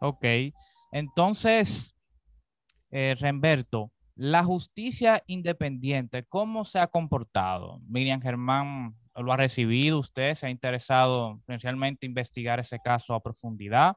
[0.00, 0.24] Ok.
[0.92, 1.94] Entonces,
[2.90, 3.14] eh,
[4.16, 7.80] la justicia independiente, ¿cómo se ha comportado?
[7.86, 10.34] Miriam Germán lo ha recibido usted?
[10.34, 13.96] ¿Se ha interesado potencialmente investigar ese caso a profundidad?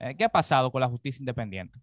[0.00, 1.78] Eh, ¿Qué ha pasado con la justicia independiente?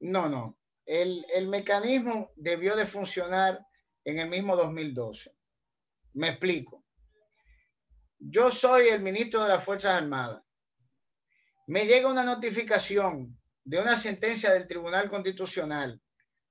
[0.00, 0.56] No, no.
[0.86, 3.64] El, el mecanismo debió de funcionar
[4.04, 5.34] en el mismo 2012.
[6.14, 6.84] Me explico.
[8.18, 10.42] Yo soy el ministro de las Fuerzas Armadas.
[11.66, 16.00] Me llega una notificación de una sentencia del Tribunal Constitucional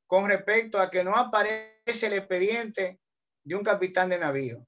[0.07, 2.99] con respecto a que no aparece el expediente
[3.43, 4.67] de un capitán de navío.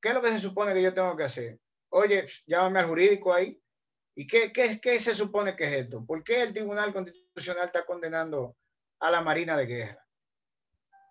[0.00, 1.60] ¿Qué es lo que se supone que yo tengo que hacer?
[1.90, 3.60] Oye, llámame al jurídico ahí.
[4.14, 6.04] ¿Y qué, qué, qué se supone que es esto?
[6.04, 8.56] ¿Por qué el Tribunal Constitucional está condenando
[9.02, 10.06] a la Marina de Guerra?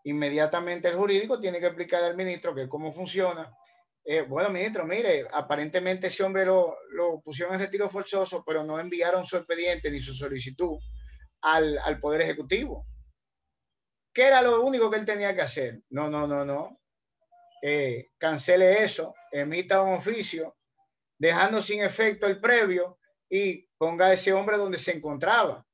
[0.06, 3.56] Inmediatamente el jurídico tiene que explicar al ministro que cómo funciona.
[4.04, 8.80] Eh, bueno, ministro, mire, aparentemente ese hombre lo, lo, pusieron en retiro forzoso, pero no
[8.80, 10.80] enviaron su expediente ni su solicitud
[11.42, 12.88] al, al Poder Ejecutivo.
[14.14, 15.82] ¿Qué era lo único que él tenía que hacer?
[15.90, 16.82] No, no, no, no.
[17.62, 20.58] Eh, cancele eso, emita un oficio,
[21.18, 22.98] dejando sin efecto el previo
[23.30, 25.66] y ponga a ese hombre donde se encontraba.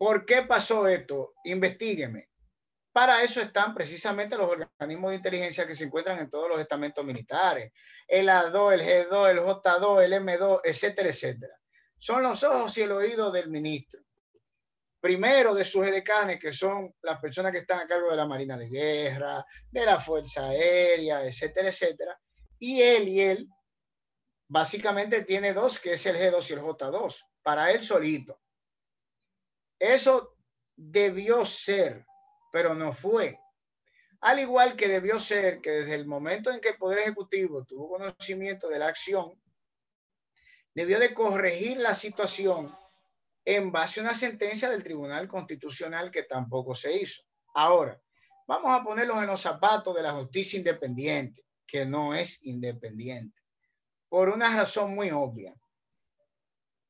[0.00, 1.34] ¿Por qué pasó esto?
[1.44, 2.30] Investígueme.
[2.90, 7.04] Para eso están precisamente los organismos de inteligencia que se encuentran en todos los estamentos
[7.04, 7.70] militares,
[8.08, 11.54] el A2, el G2, el J2, el M2, etcétera, etcétera.
[11.98, 14.00] Son los ojos y el oído del ministro
[15.00, 18.56] primero de sus edecanes, que son las personas que están a cargo de la Marina
[18.56, 22.18] de Guerra, de la Fuerza Aérea, etcétera, etcétera.
[22.58, 23.48] Y él y él
[24.48, 28.40] básicamente tiene dos, que es el G2 y el J2, para él solito.
[29.80, 30.36] Eso
[30.76, 32.06] debió ser,
[32.52, 33.40] pero no fue.
[34.20, 37.88] Al igual que debió ser que desde el momento en que el Poder Ejecutivo tuvo
[37.88, 39.42] conocimiento de la acción,
[40.74, 42.76] debió de corregir la situación
[43.44, 47.22] en base a una sentencia del Tribunal Constitucional que tampoco se hizo.
[47.54, 47.98] Ahora,
[48.46, 53.40] vamos a ponerlos en los zapatos de la justicia independiente, que no es independiente,
[54.08, 55.54] por una razón muy obvia.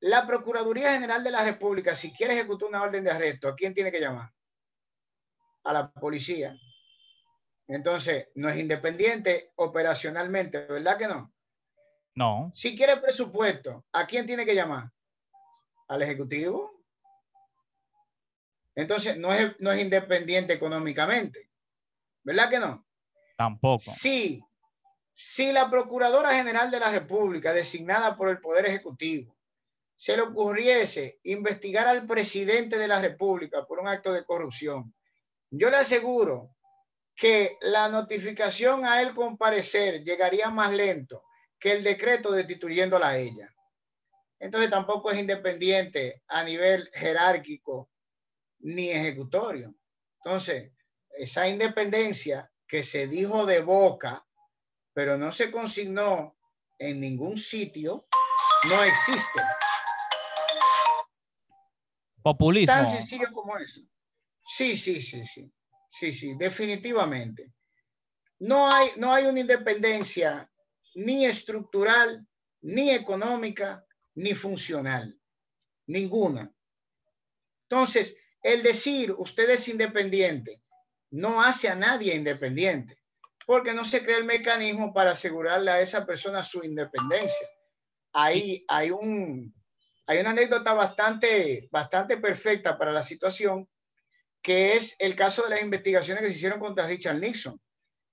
[0.01, 3.75] La Procuraduría General de la República, si quiere ejecutar una orden de arresto, ¿a quién
[3.75, 4.33] tiene que llamar?
[5.65, 6.57] A la policía.
[7.69, 11.33] Entonces, no es independiente operacionalmente, ¿verdad que no?
[12.15, 12.51] No.
[12.55, 14.91] Si quiere presupuesto, ¿a quién tiene que llamar?
[15.91, 16.85] al Ejecutivo.
[18.77, 21.51] Entonces, no es, no es independiente económicamente.
[22.23, 22.87] ¿Verdad que no?
[23.37, 23.83] Tampoco.
[23.85, 24.41] Sí,
[25.13, 29.37] si la Procuradora General de la República, designada por el Poder Ejecutivo,
[30.01, 34.95] se le ocurriese investigar al presidente de la República por un acto de corrupción,
[35.51, 36.57] yo le aseguro
[37.15, 41.25] que la notificación a él comparecer llegaría más lento
[41.59, 43.55] que el decreto destituyéndola a ella
[44.41, 47.91] entonces tampoco es independiente a nivel jerárquico
[48.61, 49.75] ni ejecutorio.
[50.25, 50.73] Entonces,
[51.11, 54.27] esa independencia que se dijo de boca,
[54.95, 56.39] pero no se consignó
[56.79, 58.07] en ningún sitio,
[58.69, 59.41] no existe.
[62.23, 62.75] Populismo.
[62.75, 63.81] Tan sencillo como eso.
[64.47, 65.51] Sí, sí, sí, sí.
[65.91, 67.53] Sí, sí, definitivamente.
[68.39, 70.51] No hay, no hay una independencia
[70.95, 72.27] ni estructural,
[72.63, 75.19] ni económica, ni funcional.
[75.87, 76.53] Ninguna.
[77.69, 80.63] Entonces, el decir usted es independiente
[81.11, 82.99] no hace a nadie independiente,
[83.47, 87.49] porque no se crea el mecanismo para asegurarle a esa persona su independencia.
[88.13, 89.55] Ahí hay un
[90.11, 93.69] hay una anécdota bastante bastante perfecta para la situación
[94.43, 97.61] que es el caso de las investigaciones que se hicieron contra Richard Nixon.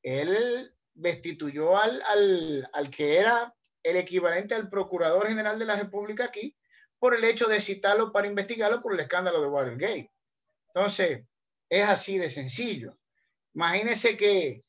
[0.03, 6.25] Él destituyó al, al, al que era el equivalente al Procurador General de la República
[6.25, 6.55] aquí
[6.99, 10.11] por el hecho de citarlo para investigarlo por el escándalo de Watergate.
[10.67, 11.25] Entonces,
[11.67, 12.95] es así de sencillo.
[13.55, 14.63] Imagínese que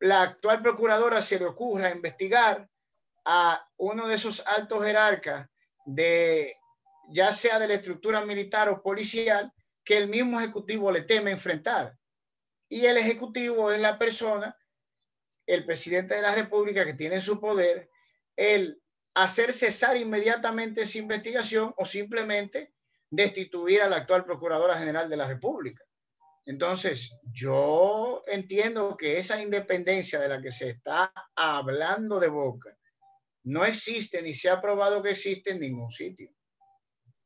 [0.00, 2.68] la actual procuradora se le ocurra investigar
[3.24, 5.48] a uno de esos altos jerarcas
[5.86, 6.56] de
[7.08, 9.52] ya sea de la estructura militar o policial
[9.84, 11.96] que el mismo ejecutivo le teme enfrentar.
[12.68, 14.56] Y el ejecutivo es la persona,
[15.46, 17.88] el presidente de la República que tiene su poder
[18.34, 18.82] el
[19.14, 22.74] hacer cesar inmediatamente esa investigación o simplemente
[23.08, 25.82] destituir a la actual Procuradora General de la República.
[26.44, 32.75] Entonces, yo entiendo que esa independencia de la que se está hablando de boca
[33.46, 36.30] no existe ni se ha probado que existe en ningún sitio.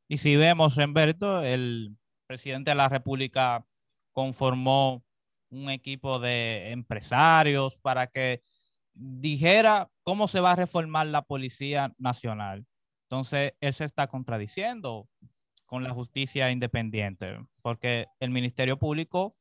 [0.07, 1.97] Y si vemos, Humberto, el
[2.27, 3.65] presidente de la República
[4.13, 5.03] conformó
[5.49, 8.43] un equipo de empresarios para que
[8.93, 12.67] dijera cómo se va a reformar la Policía Nacional.
[13.09, 15.09] Entonces, él se está contradiciendo
[15.65, 19.35] con la justicia independiente, porque el Ministerio Público,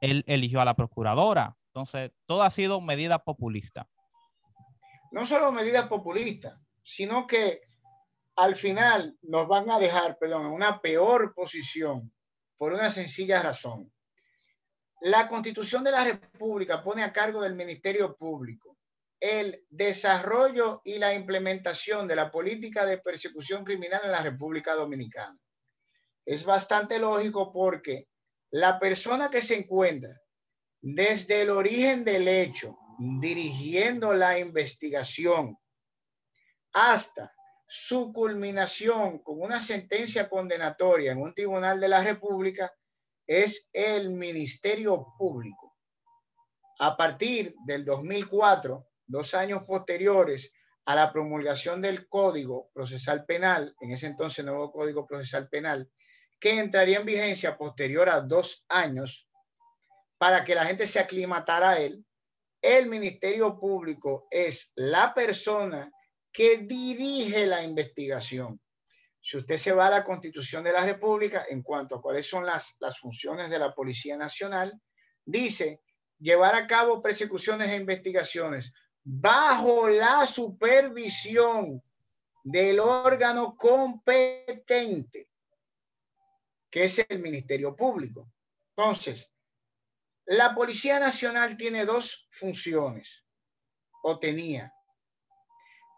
[0.00, 3.88] él eligió a la procuradora Entonces, todo ha sido medida populista.
[5.14, 7.60] No solo medidas populistas, sino que
[8.34, 12.12] al final nos van a dejar, perdón, en una peor posición
[12.56, 13.92] por una sencilla razón.
[15.02, 18.76] La constitución de la República pone a cargo del Ministerio Público
[19.20, 25.38] el desarrollo y la implementación de la política de persecución criminal en la República Dominicana.
[26.26, 28.08] Es bastante lógico porque
[28.50, 30.20] la persona que se encuentra
[30.80, 35.58] desde el origen del hecho, dirigiendo la investigación,
[36.72, 37.32] hasta
[37.66, 42.72] su culminación con una sentencia condenatoria en un tribunal de la República
[43.26, 45.74] es el Ministerio Público.
[46.78, 50.52] A partir del 2004, dos años posteriores
[50.86, 55.90] a la promulgación del Código Procesal Penal, en ese entonces nuevo Código Procesal Penal,
[56.38, 59.28] que entraría en vigencia posterior a dos años
[60.18, 62.04] para que la gente se aclimatara a él,
[62.64, 65.92] el Ministerio Público es la persona
[66.32, 68.58] que dirige la investigación.
[69.20, 72.46] Si usted se va a la Constitución de la República en cuanto a cuáles son
[72.46, 74.80] las, las funciones de la Policía Nacional,
[75.26, 75.82] dice
[76.18, 81.82] llevar a cabo persecuciones e investigaciones bajo la supervisión
[82.42, 85.28] del órgano competente,
[86.70, 88.30] que es el Ministerio Público.
[88.74, 89.33] Entonces,
[90.26, 93.24] la Policía Nacional tiene dos funciones,
[94.02, 94.74] o tenía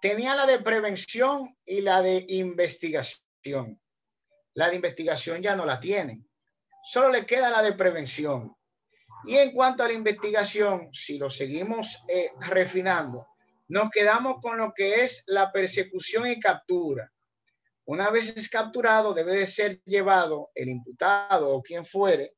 [0.00, 3.80] tenía la de prevención y la de investigación.
[4.54, 6.30] La de investigación ya no la tienen.
[6.84, 8.56] Solo le queda la de prevención.
[9.24, 13.26] Y en cuanto a la investigación, si lo seguimos eh, refinando,
[13.66, 17.12] nos quedamos con lo que es la persecución y captura.
[17.86, 22.35] Una vez es capturado, debe de ser llevado el imputado o quien fuere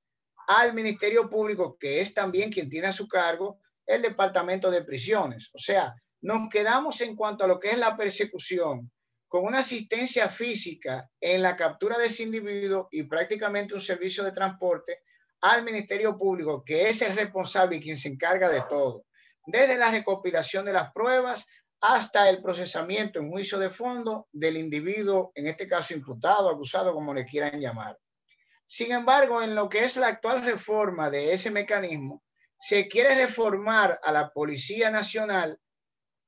[0.49, 5.51] al Ministerio Público, que es también quien tiene a su cargo el Departamento de Prisiones.
[5.53, 8.91] O sea, nos quedamos en cuanto a lo que es la persecución
[9.29, 14.33] con una asistencia física en la captura de ese individuo y prácticamente un servicio de
[14.33, 15.03] transporte
[15.43, 19.05] al Ministerio Público, que es el responsable y quien se encarga de todo,
[19.47, 21.47] desde la recopilación de las pruebas
[21.83, 27.13] hasta el procesamiento en juicio de fondo del individuo, en este caso imputado, acusado, como
[27.13, 27.99] le quieran llamar.
[28.71, 32.23] Sin embargo, en lo que es la actual reforma de ese mecanismo,
[32.61, 35.59] se quiere reformar a la Policía Nacional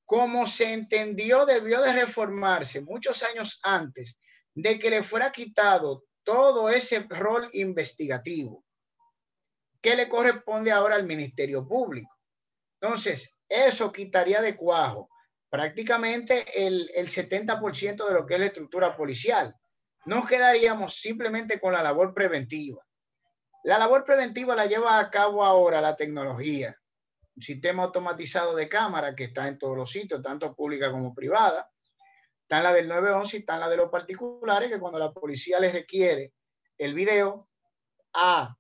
[0.07, 4.19] como se entendió debió de reformarse muchos años antes
[4.55, 8.65] de que le fuera quitado todo ese rol investigativo
[9.83, 12.11] que le corresponde ahora al Ministerio Público.
[12.81, 15.11] Entonces, eso quitaría de cuajo
[15.51, 19.55] prácticamente el, el 70% de lo que es la estructura policial.
[20.07, 22.85] Nos quedaríamos simplemente con la labor preventiva.
[23.65, 26.77] La labor preventiva la lleva a cabo ahora la tecnología
[27.41, 31.71] sistema automatizado de cámara que está en todos los sitios, tanto pública como privada.
[32.43, 35.73] Está la del 911 y está la de los particulares, que cuando la policía les
[35.73, 36.33] requiere
[36.79, 37.49] el video
[38.15, 38.55] a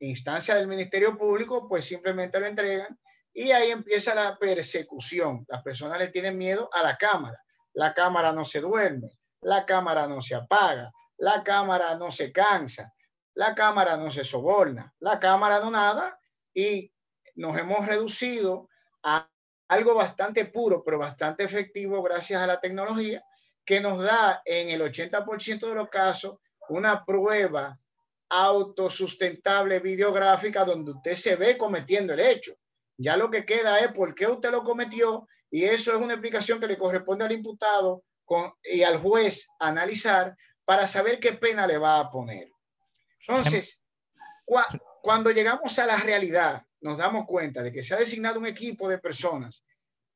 [0.00, 2.98] instancia del Ministerio Público, pues simplemente lo entregan
[3.32, 5.44] y ahí empieza la persecución.
[5.48, 7.38] Las personas le tienen miedo a la cámara.
[7.74, 12.92] La cámara no se duerme, la cámara no se apaga, la cámara no se cansa,
[13.34, 16.18] la cámara no se soborna, la cámara no nada
[16.52, 16.92] y
[17.36, 18.68] nos hemos reducido
[19.02, 19.28] a
[19.68, 23.22] algo bastante puro, pero bastante efectivo gracias a la tecnología,
[23.64, 26.38] que nos da en el 80% de los casos
[26.68, 27.78] una prueba
[28.30, 32.54] autosustentable videográfica donde usted se ve cometiendo el hecho.
[32.96, 36.60] Ya lo que queda es por qué usted lo cometió y eso es una explicación
[36.60, 38.04] que le corresponde al imputado
[38.62, 42.48] y al juez analizar para saber qué pena le va a poner.
[43.26, 43.80] Entonces,
[45.02, 48.88] cuando llegamos a la realidad nos damos cuenta de que se ha designado un equipo
[48.88, 49.64] de personas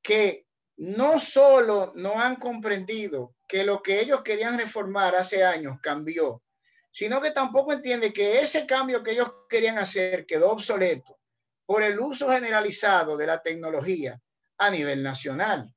[0.03, 0.47] que
[0.77, 6.43] no solo no han comprendido que lo que ellos querían reformar hace años cambió,
[6.91, 11.19] sino que tampoco entiende que ese cambio que ellos querían hacer quedó obsoleto
[11.67, 14.21] por el uso generalizado de la tecnología
[14.59, 15.75] a nivel nacional.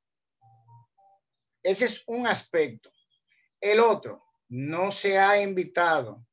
[1.63, 2.91] Ese es un aspecto.
[3.59, 6.25] El otro, no se ha invitado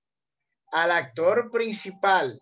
[0.72, 2.40] al actor principal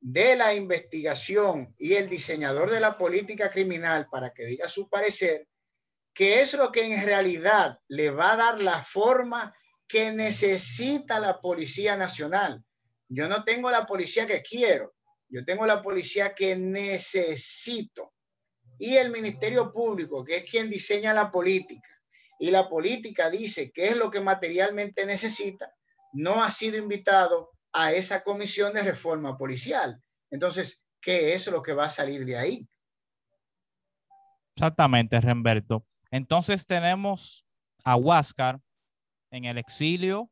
[0.00, 5.48] de la investigación y el diseñador de la política criminal para que diga su parecer,
[6.12, 9.54] que es lo que en realidad le va a dar la forma
[9.88, 12.62] que necesita la Policía Nacional.
[13.08, 14.94] Yo no tengo la policía que quiero,
[15.28, 18.12] yo tengo la policía que necesito.
[18.78, 21.93] Y el Ministerio Público, que es quien diseña la política,
[22.44, 25.72] y la política dice qué es lo que materialmente necesita,
[26.12, 29.98] no ha sido invitado a esa comisión de reforma policial.
[30.30, 32.68] Entonces, qué es lo que va a salir de ahí.
[34.54, 35.86] Exactamente, Remberto.
[36.10, 37.46] Entonces tenemos
[37.82, 38.60] a Huáscar
[39.30, 40.30] en el exilio,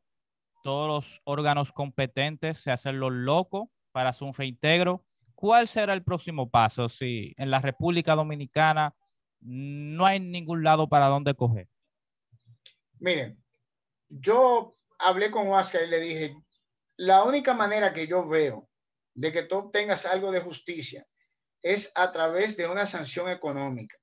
[0.61, 5.03] todos los órganos competentes se hacen los locos para su reintegro.
[5.33, 8.95] ¿Cuál será el próximo paso si en la República Dominicana
[9.41, 11.72] no hay ningún lado para donde coger?
[13.03, 13.37] Miren,
[14.07, 16.37] yo hablé con Huáscar y le dije,
[16.95, 18.69] la única manera que yo veo
[19.13, 21.05] de que tú obtengas algo de justicia
[21.61, 23.97] es a través de una sanción económica.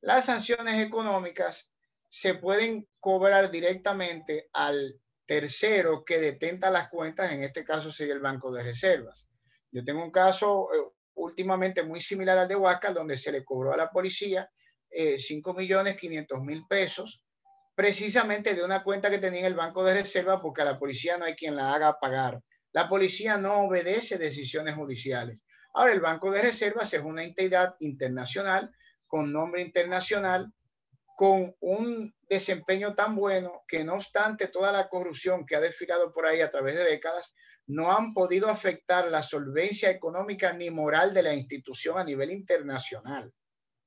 [0.00, 1.70] Las sanciones económicas
[2.08, 8.20] se pueden cobrar directamente al tercero que detenta las cuentas, en este caso sería el
[8.20, 9.28] Banco de Reservas.
[9.70, 10.78] Yo tengo un caso eh,
[11.12, 14.50] últimamente muy similar al de Huáscar, donde se le cobró a la policía
[14.88, 17.22] eh, 5 millones 500 mil pesos,
[17.80, 21.16] precisamente de una cuenta que tenía en el Banco de Reserva, porque a la policía
[21.16, 22.42] no hay quien la haga pagar.
[22.72, 25.42] La policía no obedece decisiones judiciales.
[25.72, 28.70] Ahora, el Banco de Reservas es una entidad internacional
[29.06, 30.52] con nombre internacional,
[31.16, 36.26] con un desempeño tan bueno que no obstante toda la corrupción que ha desfilado por
[36.26, 37.34] ahí a través de décadas,
[37.66, 43.32] no han podido afectar la solvencia económica ni moral de la institución a nivel internacional.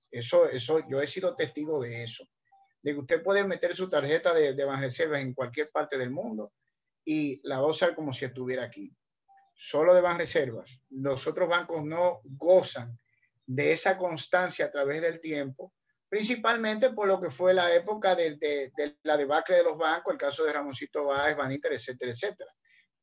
[0.09, 2.27] Eso, eso, yo he sido testigo de eso,
[2.91, 6.51] que usted puede meter su tarjeta de, de Reservas en cualquier parte del mundo
[7.05, 8.93] y la va a usar como si estuviera aquí.
[9.55, 10.81] Solo de Reservas.
[10.89, 12.99] Los otros bancos no gozan
[13.45, 15.73] de esa constancia a través del tiempo,
[16.09, 20.19] principalmente por lo que fue la época de, de, la debacle de los bancos, el
[20.19, 22.51] caso de Ramoncito Báez, Baníter, etcétera, etcétera.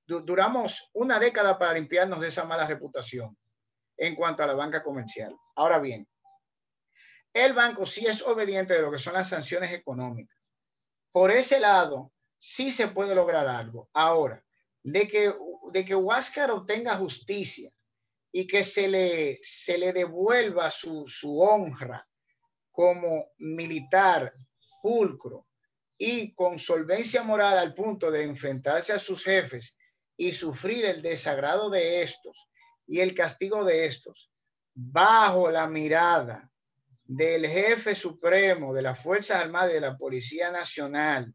[0.06, 3.36] Duramos una década para limpiarnos de esa mala reputación
[3.96, 5.34] en cuanto a la banca comercial.
[5.54, 6.08] Ahora bien,
[7.32, 10.36] el banco sí es obediente de lo que son las sanciones económicas.
[11.12, 13.88] Por ese lado, sí se puede lograr algo.
[13.92, 14.44] Ahora,
[14.82, 15.32] de que,
[15.72, 17.70] de que Huáscar obtenga justicia
[18.32, 22.06] y que se le, se le devuelva su, su honra
[22.70, 24.32] como militar
[24.82, 25.46] pulcro
[25.98, 29.76] y con solvencia moral al punto de enfrentarse a sus jefes
[30.16, 32.48] y sufrir el desagrado de estos
[32.86, 34.30] y el castigo de estos,
[34.74, 36.49] bajo la mirada
[37.12, 41.34] del jefe supremo de las Fuerzas Armadas y de la Policía Nacional,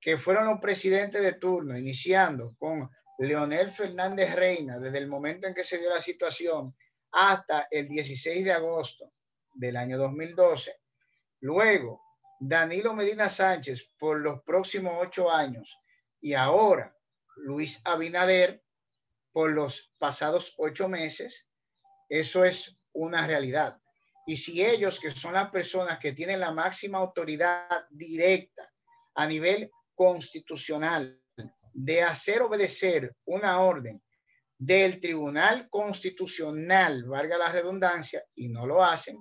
[0.00, 2.88] que fueron los presidentes de turno, iniciando con
[3.18, 6.74] Leonel Fernández Reina, desde el momento en que se dio la situación
[7.12, 9.12] hasta el 16 de agosto
[9.52, 10.74] del año 2012.
[11.40, 12.00] Luego,
[12.40, 15.78] Danilo Medina Sánchez por los próximos ocho años.
[16.22, 16.96] Y ahora,
[17.36, 18.64] Luis Abinader
[19.32, 21.46] por los pasados ocho meses.
[22.08, 23.76] Eso es una realidad.
[24.26, 28.70] Y si ellos, que son las personas que tienen la máxima autoridad directa
[29.14, 31.20] a nivel constitucional
[31.72, 34.02] de hacer obedecer una orden
[34.56, 39.18] del Tribunal Constitucional, valga la redundancia, y no lo hacen,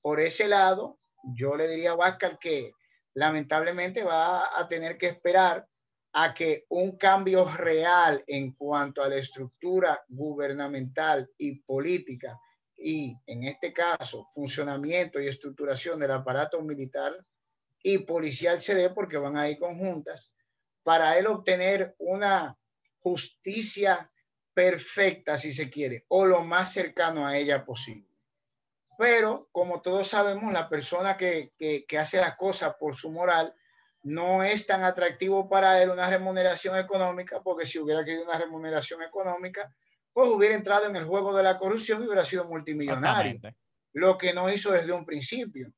[0.00, 0.98] por ese lado,
[1.34, 2.72] yo le diría a Vázquez que
[3.14, 5.66] lamentablemente va a tener que esperar
[6.12, 12.38] a que un cambio real en cuanto a la estructura gubernamental y política
[12.76, 17.16] y, en este caso, funcionamiento y estructuración del aparato militar
[17.82, 20.32] y policial se dé porque van a ir conjuntas
[20.82, 22.56] para él obtener una
[22.98, 24.10] justicia
[24.54, 28.08] perfecta, si se quiere, o lo más cercano a ella posible.
[28.98, 33.54] Pero, como todos sabemos, la persona que, que, hace las cosas por su moral
[34.02, 39.02] no es tan atractivo para él una remuneración económica, porque si hubiera querido una remuneración
[39.02, 39.74] económica,
[40.16, 43.38] pues hubiera entrado en el juego de la corrupción y hubiera sido multimillonario,
[43.92, 45.70] lo que no hizo desde un principio.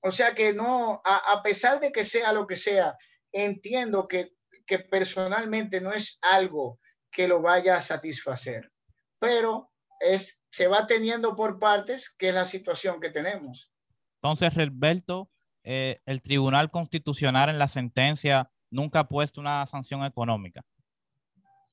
[0.00, 2.98] O sea que no, a, pesar de que sea lo que sea,
[3.30, 4.32] entiendo que,
[4.66, 8.68] que personalmente no es algo que lo vaya a satisfacer,
[9.20, 9.70] pero
[10.00, 13.70] es, se va teniendo por partes, que es la situación que tenemos.
[14.16, 15.30] Entonces, Roberto,
[15.62, 20.64] eh, el Tribunal Constitucional en la sentencia nunca ha puesto una sanción económica.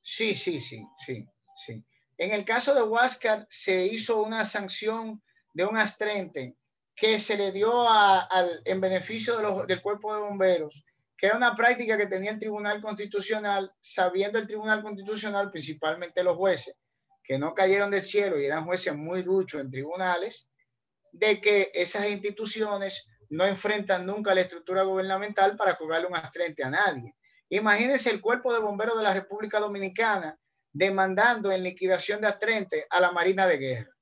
[0.04, 1.84] Sí, sí, sí, sí, sí.
[2.22, 5.24] En el caso de Huáscar se hizo una sanción
[5.56, 6.56] de un astrente
[6.96, 10.86] que se le dio al, en beneficio del cuerpo de bomberos,
[11.18, 16.38] que era una práctica que tenía el Tribunal Constitucional, sabiendo el Tribunal Constitucional, principalmente los
[16.38, 16.76] jueces,
[17.24, 20.48] que no cayeron del cielo y eran jueces muy duchos en tribunales,
[21.12, 26.70] de que esas instituciones no enfrentan nunca la estructura gubernamental para cobrarle un astrente a
[26.70, 27.16] nadie.
[27.50, 30.38] Imagínense el cuerpo de bomberos de la República Dominicana
[30.74, 33.96] demandando en liquidación de astrente a la Marina de Guerra.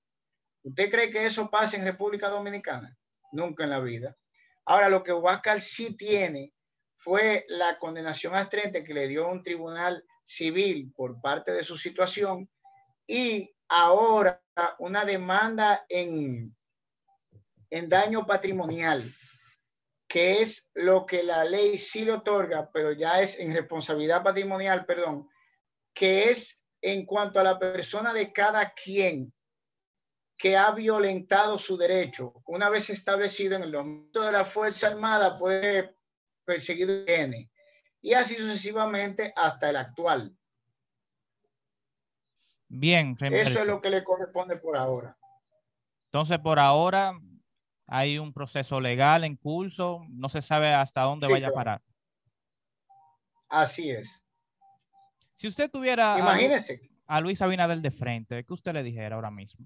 [0.63, 2.95] ¿Usted cree que eso pasa en República Dominicana?
[3.31, 4.15] Nunca en la vida.
[4.65, 6.53] Ahora, lo que Huáscar sí tiene
[6.97, 12.49] fue la condenación astrente que le dio un tribunal civil por parte de su situación
[13.07, 14.43] y ahora
[14.77, 16.55] una demanda en,
[17.69, 19.11] en daño patrimonial,
[20.07, 24.85] que es lo que la ley sí le otorga, pero ya es en responsabilidad patrimonial,
[24.85, 25.29] perdón,
[25.99, 29.33] que es en cuanto a la persona de cada quien
[30.37, 35.37] que ha violentado su derecho, una vez establecido en el momento de la Fuerza Armada,
[35.37, 35.93] puede
[36.45, 37.51] perseguir N,
[38.01, 40.33] y así sucesivamente hasta el actual.
[42.69, 43.17] Bien.
[43.19, 45.17] Eso es lo que le corresponde por ahora.
[46.05, 47.11] Entonces, por ahora
[47.87, 51.81] hay un proceso legal en curso, no se sabe hasta dónde vaya a parar.
[53.49, 54.23] Así es.
[55.39, 56.81] Si usted tuviera Imagínese.
[57.07, 59.65] A, Luis Abinader de frente, ¿qué usted le dijera ahora mismo?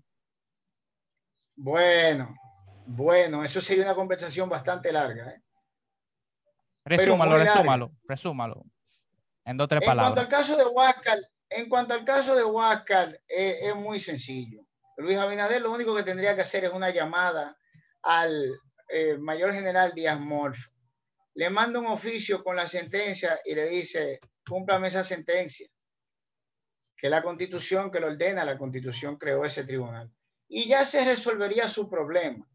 [1.56, 2.36] Bueno,
[2.86, 5.32] bueno, eso sería una conversación bastante larga.
[5.32, 5.42] ¿eh?
[6.86, 8.66] Resúmalo, resúmalo, resúmalo.
[9.46, 10.10] En dos tres palabras.
[10.10, 11.20] En cuanto al caso de Huáscar,
[11.50, 14.68] en cuanto al caso de Huáscar, eh, es muy sencillo.
[14.98, 17.58] Luis Abinader lo único que tendría que hacer es una llamada
[18.04, 18.60] al
[18.90, 20.68] eh, mayor general Díaz Morf.
[21.34, 25.68] Le manda un oficio con la sentencia y le dice, cúmplame esa sentencia.
[26.96, 30.12] Que la constitución que lo ordena, la constitución creó ese tribunal.
[30.48, 32.48] Y ya se resolvería su problema.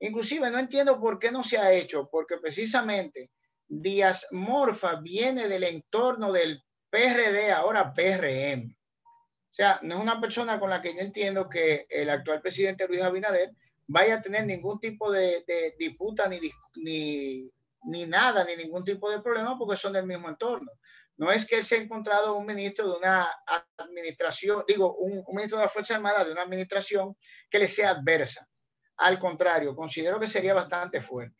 [0.00, 3.30] Inclusive no entiendo por qué no se ha hecho, porque precisamente
[3.68, 8.64] Díaz Morfa viene del entorno del PRD, ahora PRM.
[8.64, 12.88] O sea, no es una persona con la que yo entiendo que el actual presidente
[12.88, 13.52] Luis Abinader
[13.86, 15.44] vaya a tener ningún tipo de,
[15.78, 16.38] disputa ni,
[16.76, 17.50] ni,
[17.84, 20.72] ni, nada, ni ningún tipo de problema porque son del mismo entorno.
[21.16, 23.28] No es que él se ha encontrado un ministro de una
[23.76, 27.16] administración, digo, un, un ministro de la Fuerza Armada de una administración
[27.50, 28.48] que le sea adversa.
[28.96, 31.36] Al contrario, considero que sería bastante fuerte.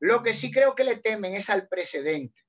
[0.00, 2.42] Lo que sí creo que le temen es al precedente,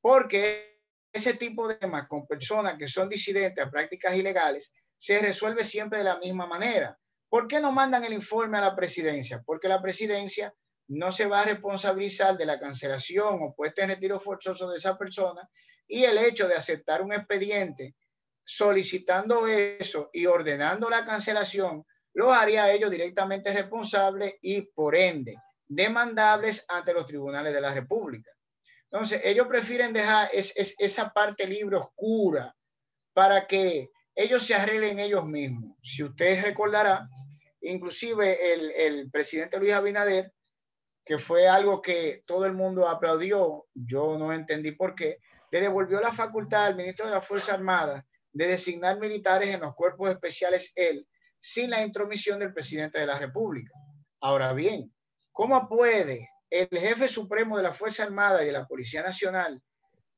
[0.00, 0.80] porque
[1.12, 5.98] ese tipo de temas con personas que son disidentes a prácticas ilegales se resuelve siempre
[5.98, 6.98] de la misma manera.
[7.28, 9.42] ¿Por qué no mandan el informe a la presidencia?
[9.44, 10.54] Porque la presidencia
[10.90, 14.98] no se va a responsabilizar de la cancelación o puesta en retiro forzoso de esa
[14.98, 15.48] persona
[15.86, 17.94] y el hecho de aceptar un expediente
[18.44, 25.36] solicitando eso y ordenando la cancelación, lo haría a ellos directamente responsables y por ende
[25.68, 28.32] demandables ante los tribunales de la República.
[28.90, 32.52] Entonces, ellos prefieren dejar esa parte libre oscura
[33.12, 35.76] para que ellos se arreglen ellos mismos.
[35.80, 37.08] Si usted recordará,
[37.60, 40.32] inclusive el presidente Luis Abinader,
[41.04, 45.18] que fue algo que todo el mundo aplaudió, yo no entendí por qué,
[45.50, 49.74] le devolvió la facultad al ministro de la Fuerza Armada de designar militares en los
[49.74, 51.06] cuerpos especiales él,
[51.40, 53.72] sin la intromisión del presidente de la República.
[54.20, 54.92] Ahora bien,
[55.32, 59.62] ¿cómo puede el jefe supremo de la Fuerza Armada y de la Policía Nacional,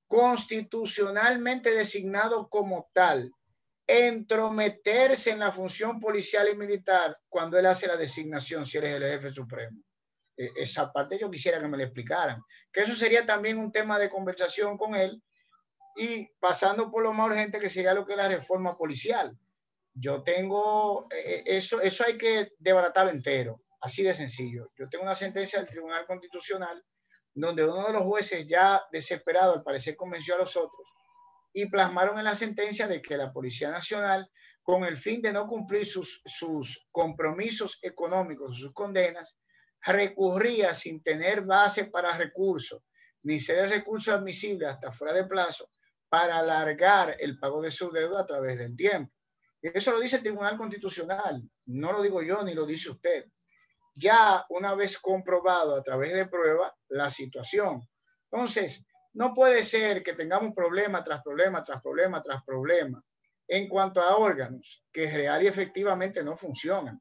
[0.06, 3.32] constitucionalmente designado como tal,
[3.86, 9.02] entrometerse en la función policial y militar cuando él hace la designación, si eres el
[9.02, 9.82] jefe supremo.
[10.36, 13.98] E, esa parte yo quisiera que me lo explicaran, que eso sería también un tema
[13.98, 15.22] de conversación con él
[15.96, 19.36] y pasando por lo más urgente que sería lo que es la reforma policial.
[19.94, 24.70] Yo tengo, e, e, eso, eso hay que desbaratarlo entero, así de sencillo.
[24.78, 26.82] Yo tengo una sentencia del Tribunal Constitucional
[27.34, 30.86] donde uno de los jueces ya desesperado al parecer convenció a los otros
[31.52, 34.30] y plasmaron en la sentencia de que la Policía Nacional,
[34.62, 39.38] con el fin de no cumplir sus, sus compromisos económicos, sus condenas,
[39.84, 42.82] recurría sin tener base para recursos,
[43.22, 45.68] ni ser el recurso admisible hasta fuera de plazo,
[46.08, 49.12] para alargar el pago de su deuda a través del tiempo.
[49.62, 53.26] Eso lo dice el Tribunal Constitucional, no lo digo yo ni lo dice usted.
[53.94, 57.86] Ya una vez comprobado a través de prueba la situación.
[58.30, 63.02] Entonces, no puede ser que tengamos problema tras problema, tras problema, tras problema
[63.46, 67.00] en cuanto a órganos que real y efectivamente no funcionan.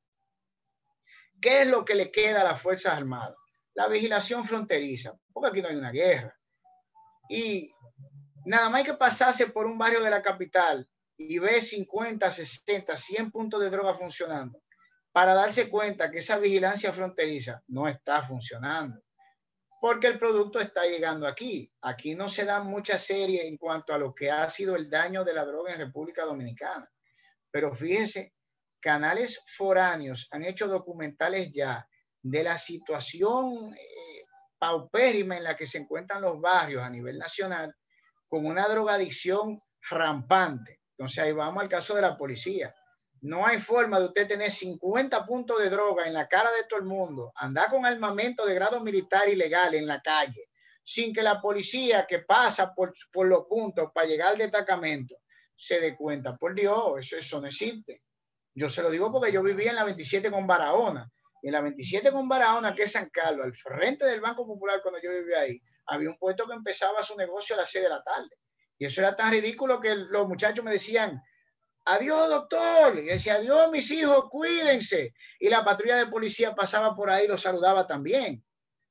[1.42, 3.36] ¿Qué es lo que le queda a las Fuerzas Armadas?
[3.74, 6.38] La vigilación fronteriza, porque aquí no hay una guerra.
[7.30, 7.74] Y
[8.46, 10.88] nada más hay que pasarse por un barrio de la capital
[11.18, 14.62] y ver 50, 60, 100 puntos de droga funcionando
[15.12, 19.02] para darse cuenta que esa vigilancia fronteriza no está funcionando
[19.82, 21.68] porque el producto está llegando aquí.
[21.82, 25.24] Aquí no se da mucha serie en cuanto a lo que ha sido el daño
[25.24, 26.88] de la droga en República Dominicana.
[27.50, 28.32] Pero fíjense,
[28.82, 31.88] canales foráneos han hecho documentales ya
[32.22, 34.26] de la situación eh,
[34.60, 37.74] paupérrima en la que se encuentran los barrios a nivel nacional
[38.28, 40.82] con una drogadicción rampante.
[40.98, 42.74] Entonces ahí vamos al caso de la policía.
[43.22, 46.80] No hay forma de usted tener 50 puntos de droga en la cara de todo
[46.80, 50.50] el mundo, andar con armamento de grado militar ilegal en la calle,
[50.84, 55.16] sin que la policía que pasa por, por los puntos para llegar al destacamento
[55.56, 56.36] se dé cuenta.
[56.38, 58.02] Por Dios, eso, eso no existe.
[58.54, 61.10] Yo se lo digo porque yo vivía en la 27 con Barahona.
[61.42, 64.80] Y en la 27 con Barahona, que es San Carlos, al frente del Banco Popular,
[64.82, 67.90] cuando yo vivía ahí, había un puesto que empezaba su negocio a las 6 de
[67.90, 68.30] la tarde.
[68.78, 71.22] Y eso era tan ridículo que los muchachos me decían,
[71.86, 75.14] adiós doctor, y decía, adiós mis hijos, cuídense.
[75.40, 78.44] Y la patrulla de policía pasaba por ahí y los saludaba también.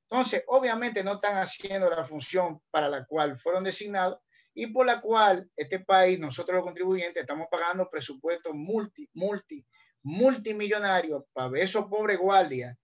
[0.09, 4.19] Entonces, obviamente no están haciendo la función para la cual fueron designados
[4.55, 9.65] y por la cual este país, nosotros los contribuyentes, estamos pagando presupuestos multi, multi,
[10.03, 12.77] multimillonarios para ver esos pobres guardias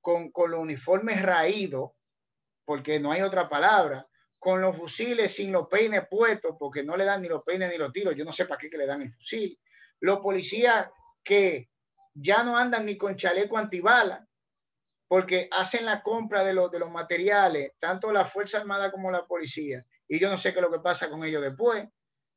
[0.00, 1.92] con, con los uniformes raídos,
[2.64, 4.06] porque no hay otra palabra,
[4.38, 7.78] con los fusiles sin los peines puestos, porque no le dan ni los peines ni
[7.78, 9.58] los tiros, yo no sé para qué que le dan el fusil.
[10.00, 10.88] Los policías
[11.24, 11.70] que
[12.14, 14.26] ya no andan ni con chaleco antibala,
[15.08, 19.26] porque hacen la compra de los, de los materiales, tanto la Fuerza Armada como la
[19.26, 21.84] policía, y yo no sé qué es lo que pasa con ellos después.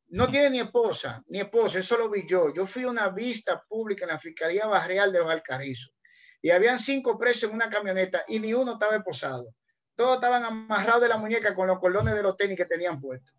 [0.07, 2.51] No tiene ni esposa, ni esposo, eso lo vi yo.
[2.53, 5.93] Yo fui a una vista pública en la Fiscalía Barrial de los Alcarrizos
[6.41, 9.53] y habían cinco presos en una camioneta y ni uno estaba esposado.
[9.95, 13.35] Todos estaban amarrados de la muñeca con los cordones de los tenis que tenían puestos.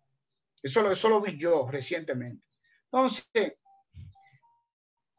[0.61, 2.45] Eso lo, eso lo vi yo recientemente.
[2.85, 3.53] Entonces,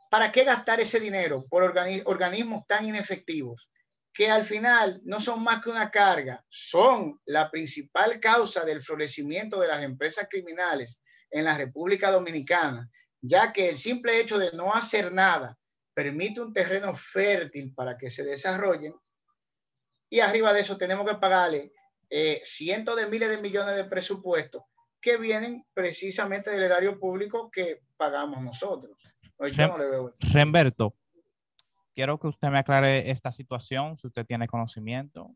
[0.09, 3.69] ¿para qué gastar ese dinero por organismos tan inefectivos
[4.13, 9.59] que al final no son más que una carga, son la principal causa del florecimiento
[9.61, 12.91] de las empresas criminales en la República Dominicana,
[13.21, 15.59] ya que el simple hecho de no hacer nada
[15.95, 18.95] permite un terreno fértil para que se desarrollen
[20.13, 21.73] y arriba de eso tenemos que pagarle
[22.11, 24.63] eh, cientos de miles de millones de presupuestos
[25.01, 28.95] que vienen precisamente del erario público que pagamos nosotros.
[30.33, 30.95] Remberto,
[31.95, 35.35] quiero que usted me aclare esta situación, si usted tiene conocimiento.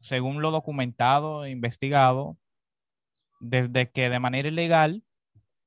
[0.00, 2.36] Según lo documentado e investigado,
[3.40, 5.04] desde que de manera ilegal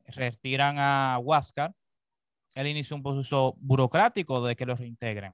[0.07, 1.73] retiran a Huáscar,
[2.53, 5.33] él inició un proceso burocrático de que lo reintegren.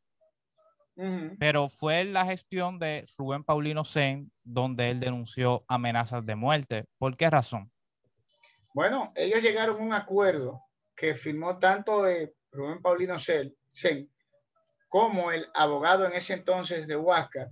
[1.40, 6.86] Pero fue la gestión de Rubén Paulino Sen donde él denunció amenazas de muerte.
[6.98, 7.72] ¿Por qué razón?
[8.74, 10.64] Bueno, ellos llegaron a un acuerdo
[10.96, 12.04] que firmó tanto
[12.52, 13.56] Rubén Paulino Sen
[14.92, 17.50] como el abogado en ese entonces de Huáscar,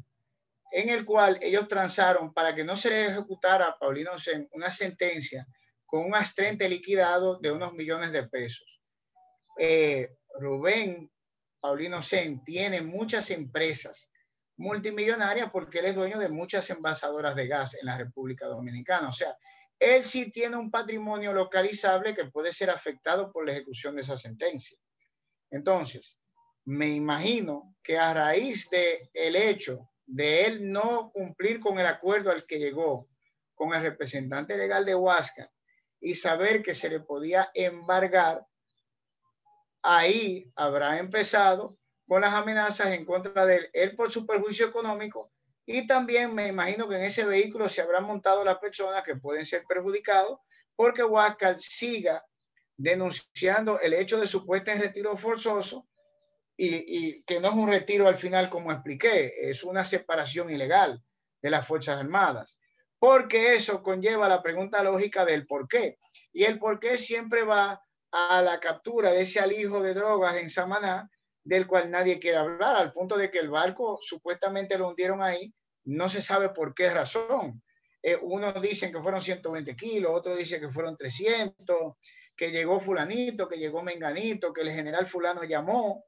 [0.74, 4.70] en el cual ellos transaron para que no se le ejecutara a Paulino Sen una
[4.70, 5.48] sentencia
[5.86, 8.82] con un astrente liquidado de unos millones de pesos.
[9.58, 11.10] Eh, Rubén
[11.62, 14.10] Paulino Sen tiene muchas empresas
[14.58, 19.08] multimillonarias porque él es dueño de muchas envasadoras de gas en la República Dominicana.
[19.08, 19.34] O sea,
[19.80, 24.18] él sí tiene un patrimonio localizable que puede ser afectado por la ejecución de esa
[24.18, 24.78] sentencia.
[25.50, 26.19] Entonces,
[26.70, 32.30] me imagino que a raíz de el hecho de él no cumplir con el acuerdo
[32.30, 33.10] al que llegó
[33.56, 35.52] con el representante legal de Huasca
[36.00, 38.46] y saber que se le podía embargar,
[39.82, 45.32] ahí habrá empezado con las amenazas en contra de él, por su perjuicio económico
[45.66, 49.44] y también me imagino que en ese vehículo se habrán montado las personas que pueden
[49.44, 50.38] ser perjudicados
[50.76, 52.24] porque Huáscar siga
[52.78, 55.89] denunciando el hecho de supuesto retiro forzoso
[56.62, 61.02] y, que no es un retiro al final, como expliqué, es una separación ilegal
[61.42, 62.60] de las Fuerzas Armadas,
[63.00, 65.98] porque eso conlleva la pregunta lógica del por qué.
[66.34, 67.82] Y el por qué siempre va
[68.12, 71.10] a la captura de ese alijo de drogas en Samaná,
[71.44, 75.54] del cual nadie quiere hablar, al punto de que el barco supuestamente lo hundieron ahí,
[75.86, 77.64] no se sabe por qué razón.
[78.04, 81.96] Eh, unos dicen que fueron 120 kilos, otros dicen que fueron 300,
[82.36, 86.06] que llegó fulanito, que llegó menganito, que el general fulano llamó,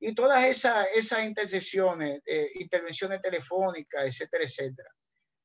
[0.00, 4.90] y todas esas, esas intercepciones, eh, intervenciones telefónicas, etcétera, etcétera,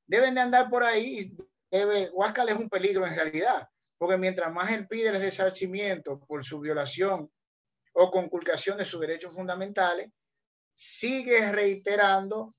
[0.06, 1.36] deben de andar por ahí.
[1.72, 6.60] Debe, es un peligro en realidad, porque mientras más él pide el resarcimiento por su
[6.60, 7.32] violación
[7.94, 10.12] o conculcación de sus derechos fundamentales,
[10.76, 12.54] sigue reiterando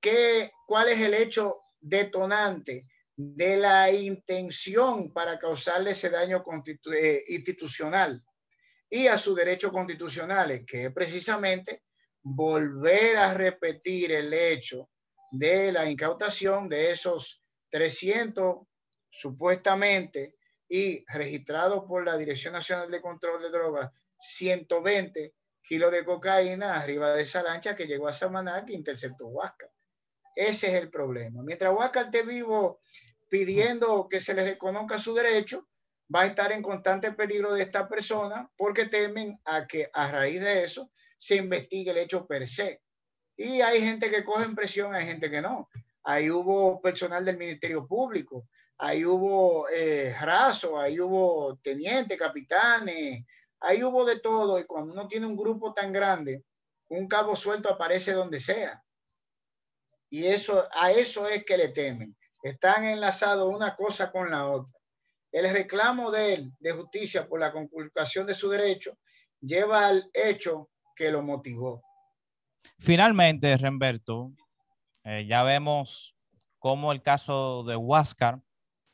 [0.00, 2.86] que, cuál es el hecho detonante
[3.16, 6.44] de la intención para causarle ese daño
[6.94, 8.22] eh, institucional
[8.94, 11.82] y a sus derechos constitucionales, que es precisamente
[12.22, 14.90] volver a repetir el hecho
[15.30, 18.66] de la incautación de esos 300
[19.08, 20.34] supuestamente
[20.68, 25.32] y registrados por la Dirección Nacional de Control de Drogas, 120
[25.62, 29.70] kilos de cocaína arriba de esa lancha que llegó a Samaná que interceptó Huáscar.
[30.36, 31.42] Ese es el problema.
[31.42, 32.82] Mientras Huáscar esté vivo
[33.30, 35.66] pidiendo que se le reconozca su derecho,
[36.14, 40.40] va a estar en constante peligro de esta persona porque temen a que a raíz
[40.40, 42.82] de eso se investigue el hecho per se.
[43.36, 45.68] Y hay gente que coge en presión, hay gente que no.
[46.04, 48.48] Ahí hubo personal del Ministerio Público,
[48.78, 53.24] ahí hubo eh, raso, ahí hubo teniente, capitanes,
[53.60, 56.44] ahí hubo de todo y cuando uno tiene un grupo tan grande,
[56.88, 58.82] un cabo suelto aparece donde sea.
[60.10, 62.16] Y eso, a eso es que le temen.
[62.42, 64.81] Están enlazados una cosa con la otra.
[65.32, 68.98] El reclamo de él de justicia por la conculcación de su derecho
[69.40, 71.82] lleva al hecho que lo motivó.
[72.78, 74.32] Finalmente, Remberto,
[75.04, 76.14] eh, ya vemos
[76.58, 78.42] cómo el caso de Huáscar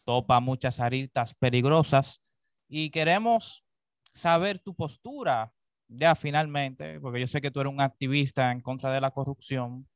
[0.04, 2.22] topa muchas aristas peligrosas
[2.68, 3.64] y queremos
[4.14, 5.52] saber tu postura
[5.88, 9.88] ya finalmente, porque yo sé que tú eres un activista en contra de la corrupción.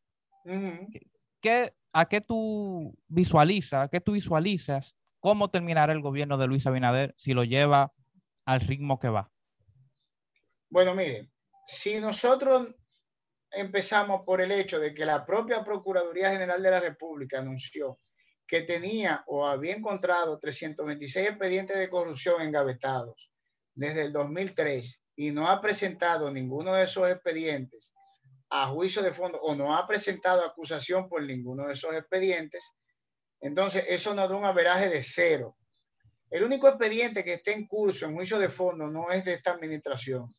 [1.94, 7.32] ¿A qué tú visualizas, qué tú visualizas cómo terminará el gobierno de Luis Abinader si
[7.32, 7.92] lo lleva
[8.44, 9.30] al ritmo que va?
[10.68, 11.30] Bueno, mire,
[11.64, 12.74] si nosotros
[13.52, 18.00] empezamos por el hecho de que la propia Procuraduría General de la República anunció
[18.48, 23.30] que tenía o había encontrado 326 expedientes de corrupción engavetados
[23.74, 27.92] desde el 2003 y no ha presentado ninguno de esos expedientes
[28.50, 32.72] a juicio de fondo o no ha presentado acusación por ninguno de esos expedientes,
[33.42, 35.56] entonces eso nos da un averaje de cero.
[36.30, 39.50] El único expediente que esté en curso en juicio de fondo no es de esta
[39.50, 40.32] administración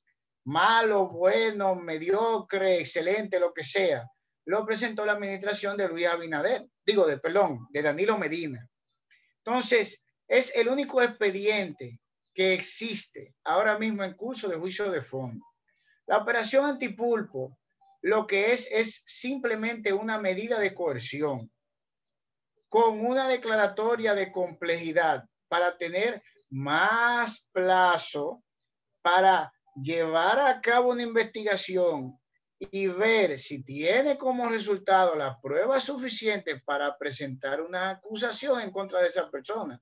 [0.46, 4.10] malo, bueno, mediocre, excelente, lo que sea,
[4.46, 8.68] lo presentó la administración de Luis Abinader, digo, de perdón, de Danilo Medina.
[9.38, 12.00] Entonces, es el único expediente
[12.34, 15.46] que existe ahora mismo en curso de juicio de fondo.
[16.08, 17.58] La operación antipulpo
[18.02, 21.53] lo que es es simplemente una medida de coerción
[22.74, 28.44] con una declaratoria de complejidad para tener más plazo
[29.04, 32.20] para llevar a cabo una investigación
[32.58, 39.04] y ver si tiene como resultado las pruebas suficientes para presentar una acusación en contra
[39.04, 39.80] de esa persona.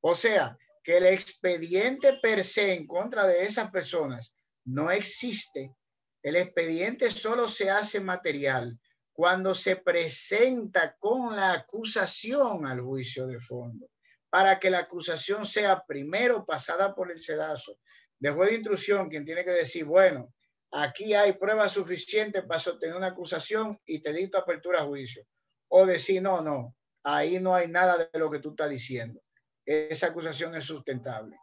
[0.00, 5.74] O sea, que el expediente per se en contra de esas personas no existe.
[6.22, 8.78] El expediente solo se hace material
[9.14, 13.88] cuando se presenta con la acusación al juicio de fondo,
[14.28, 17.78] para que la acusación sea primero pasada por el sedazo
[18.18, 20.34] de juez de instrucción quien tiene que decir, bueno,
[20.72, 25.24] aquí hay pruebas suficientes para sostener una acusación y te dicto apertura a juicio.
[25.68, 29.20] O decir, no, no, ahí no hay nada de lo que tú estás diciendo.
[29.64, 31.36] Esa acusación es sustentable.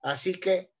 [0.00, 0.72] Así que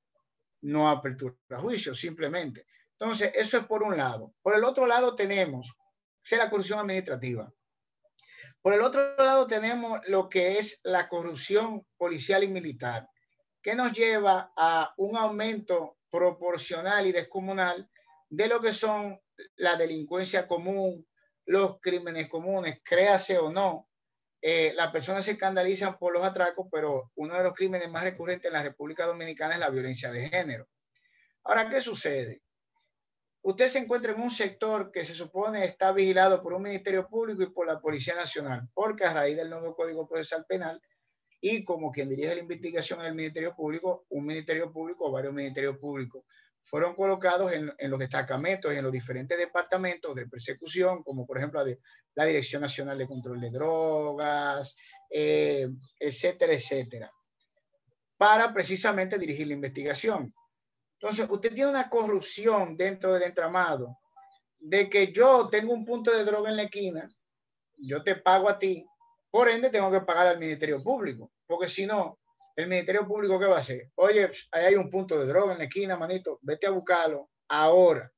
[0.62, 2.66] no apertura a juicio, simplemente.
[2.98, 4.34] Entonces, eso es por un lado.
[4.40, 5.74] Por el otro lado tenemos,
[6.22, 7.52] es la corrupción administrativa.
[8.62, 13.08] Por el otro lado tenemos lo que es la corrupción policial y militar
[13.62, 17.88] que nos lleva a un aumento proporcional y descomunal
[18.28, 19.20] de lo que son
[19.56, 21.06] la delincuencia común,
[21.46, 23.88] los crímenes comunes, créase o no.
[24.42, 28.46] Eh, las personas se escandalizan por los atracos, pero uno de los crímenes más recurrentes
[28.46, 30.68] en la República Dominicana es la violencia de género.
[31.44, 32.42] Ahora, ¿qué sucede?
[33.42, 37.42] Usted se encuentra en un sector que se supone está vigilado por un Ministerio Público
[37.42, 40.80] y por la Policía Nacional, porque a raíz del nuevo Código Procesal Penal
[41.40, 45.32] y como quien dirige la investigación en el Ministerio Público, un Ministerio Público o varios
[45.32, 46.24] Ministerios Públicos
[46.62, 51.64] fueron colocados en, los destacamentos, en los diferentes departamentos de persecución, como por ejemplo
[52.14, 54.76] la, Dirección Nacional de Control de Drogas,
[55.10, 55.68] eh,
[55.98, 57.10] etcétera, etcétera,
[58.16, 60.32] para precisamente dirigir la investigación.
[61.00, 63.98] Entonces, usted tiene una corrupción dentro del entramado
[64.58, 67.08] de que yo tengo un punto de droga en la esquina,
[67.78, 68.86] yo te pago a ti,
[69.30, 72.18] por ende, tengo que pagar al Ministerio Público, porque si no,
[72.54, 73.90] el Ministerio Público, ¿qué va a hacer?
[73.94, 78.12] Oye, ahí hay un punto de droga en la esquina, manito, vete a buscarlo ahora.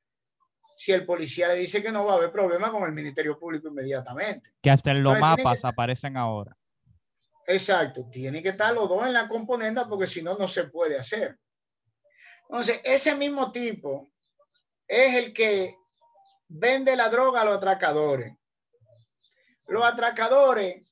[0.75, 3.69] Si el policía le dice que no, va a haber problema con el Ministerio Público
[3.69, 4.55] inmediatamente.
[4.61, 6.57] Que hasta en los mapas aparecen ahora.
[7.47, 10.99] Exacto, tiene que estar los dos en la componente porque si no, no se puede
[10.99, 11.39] hacer.
[12.53, 14.13] Entonces, ese mismo tipo
[14.87, 15.75] es el que
[16.49, 18.37] vende la droga a los atracadores.
[19.69, 20.87] Los atracadores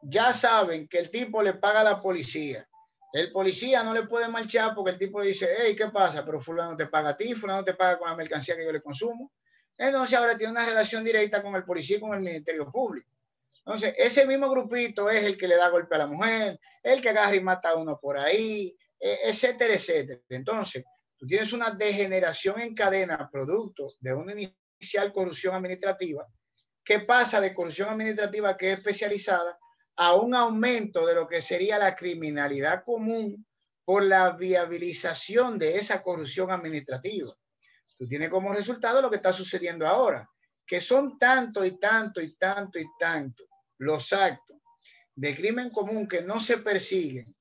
[0.00, 2.68] ya saben que el tipo le paga a la policía.
[3.12, 6.24] El policía no le puede marchar porque el tipo le dice, hey, ¿qué pasa?
[6.24, 8.80] Pero fulano te paga a ti, fulano te paga con la mercancía que yo le
[8.80, 9.32] consumo.
[9.76, 13.10] Entonces ahora tiene una relación directa con el policía y con el Ministerio Público.
[13.58, 17.08] Entonces, ese mismo grupito es el que le da golpe a la mujer, el que
[17.08, 20.20] agarra y mata a uno por ahí, etcétera, etcétera.
[20.28, 20.84] Entonces,
[21.16, 26.26] tú tienes una degeneración en cadena producto de una inicial corrupción administrativa
[26.84, 29.58] que pasa de corrupción administrativa que es especializada
[29.96, 33.44] a un aumento de lo que sería la criminalidad común
[33.84, 37.34] por la viabilización de esa corrupción administrativa.
[37.98, 40.28] Tú tienes como resultado lo que está sucediendo ahora,
[40.66, 43.44] que son tanto y tanto y tanto y tanto
[43.78, 44.56] los actos
[45.14, 47.34] de crimen común que no se persiguen,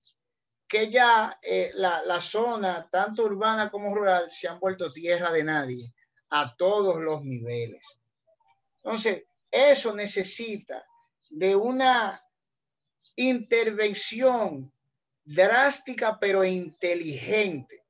[0.68, 5.44] que ya eh, la, la, zona, tanto urbana como rural, se han vuelto tierra de
[5.44, 5.94] nadie
[6.30, 8.00] a todos los niveles.
[8.84, 10.86] Entonces, eso necesita
[11.30, 12.22] de una
[13.16, 14.72] intervención
[15.24, 17.84] drástica pero inteligente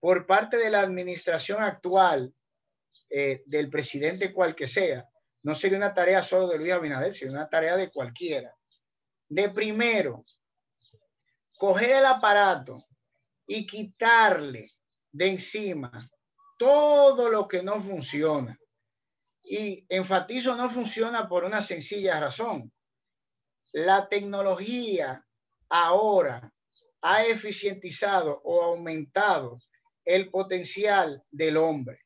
[0.00, 2.34] por parte de la administración actual
[3.10, 5.08] eh, del presidente cual que sea.
[5.42, 8.54] No sería una tarea solo de Luis Abinader, sino una tarea de cualquiera.
[9.28, 10.24] De primero,
[11.60, 12.86] coger el aparato
[13.46, 14.72] y quitarle
[15.12, 16.10] de encima
[16.58, 18.58] todo lo que no funciona.
[19.42, 22.72] Y enfatizo, no funciona por una sencilla razón.
[23.72, 25.22] La tecnología
[25.68, 26.50] ahora
[27.02, 29.58] ha eficientizado o aumentado
[30.06, 31.98] el potencial del hombre,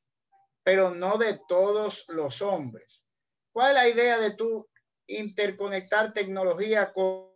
[0.64, 3.04] pero no de todos los hombres.
[3.52, 4.68] ¿Cuál es la idea de tú
[5.06, 7.33] interconectar tecnología con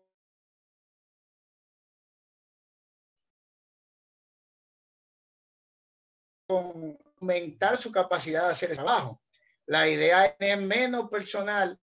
[6.48, 9.20] aumentar su capacidad de hacer el trabajo.
[9.66, 11.78] La idea es tener menos personal,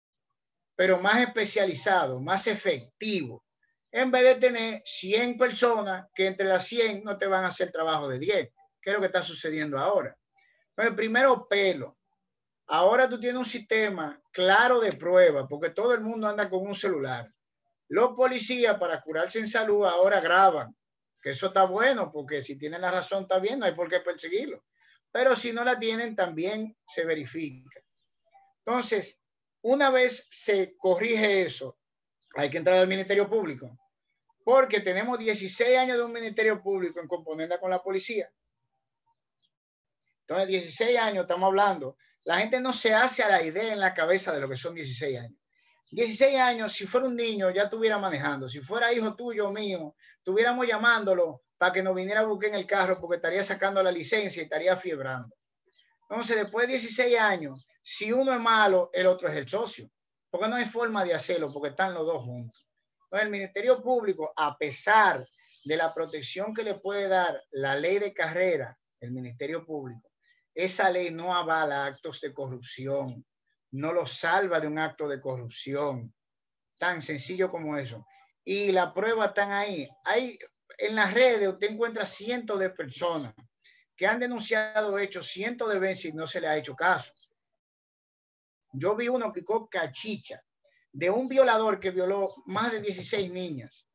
[0.75, 3.43] pero más especializado, más efectivo,
[3.91, 7.71] en vez de tener 100 personas que entre las 100 no te van a hacer
[7.71, 8.49] trabajo de 10,
[8.81, 10.17] que es lo que está sucediendo ahora.
[10.69, 11.95] Entonces, primero, pelo.
[12.67, 16.73] Ahora tú tienes un sistema claro de prueba, porque todo el mundo anda con un
[16.73, 17.31] celular.
[17.87, 20.75] Los policías, para curarse en salud, ahora graban
[21.25, 23.99] que eso está bueno, porque si tienen la razón está bien, no hay por qué
[23.99, 24.63] perseguirlo.
[25.11, 27.81] Pero si no la tienen, también se verifica.
[28.59, 29.23] Entonces,
[29.63, 31.79] una vez se corrige eso,
[32.35, 33.75] hay que entrar al Ministerio Público,
[34.43, 38.31] porque tenemos 16 años de un Ministerio Público en componenda con la policía.
[40.27, 41.97] Entonces, 16 años estamos hablando.
[42.23, 44.75] La gente no se hace a la idea en la cabeza de lo que son
[44.75, 45.39] 16 años.
[45.91, 48.49] 16 años, si fuera un niño, ya estuviera manejando.
[48.49, 52.55] Si fuera hijo tuyo o mío, estuviéramos llamándolo para que nos viniera a buscar en
[52.55, 55.35] el carro porque estaría sacando la licencia y estaría fiebrando.
[56.09, 59.89] Entonces, después de 16 años, si uno es malo, el otro es el socio.
[60.29, 62.67] Porque no hay forma de hacerlo, porque están los dos juntos.
[63.03, 65.25] Entonces, el Ministerio Público, a pesar
[65.63, 70.09] de la protección que le puede dar la ley de carrera, el Ministerio Público,
[70.53, 73.25] esa ley no avala actos de corrupción,
[73.75, 76.13] no lo salva de un acto de corrupción.
[76.77, 78.05] Tan sencillo como eso.
[78.43, 79.87] Y la prueba están ahí.
[80.05, 80.39] Hay,
[80.77, 83.33] en las redes usted encuentra cientos de personas
[83.97, 87.13] que han denunciado hechos cientos de veces y no se le ha hecho caso.
[88.71, 90.41] Yo vi uno que cachicha
[90.91, 93.87] de un violador que violó más de 16 niñas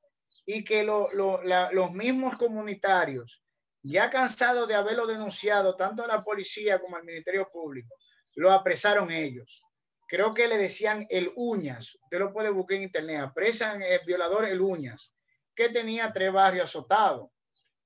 [0.44, 3.42] y que los mismos comunitarios,
[3.82, 7.94] ya cansados de haberlo denunciado tanto a la policía como al Ministerio Público,
[8.34, 9.62] lo apresaron ellos
[10.10, 14.44] creo que le decían el Uñas, usted lo puede buscar en internet, apresan el violador
[14.44, 15.14] el Uñas,
[15.54, 17.30] que tenía tres barrios azotados.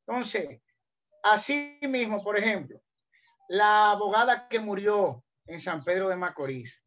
[0.07, 0.63] Entonces,
[1.23, 2.81] así mismo, por ejemplo,
[3.51, 6.83] la abogada que murió en San Pedro de Macorís,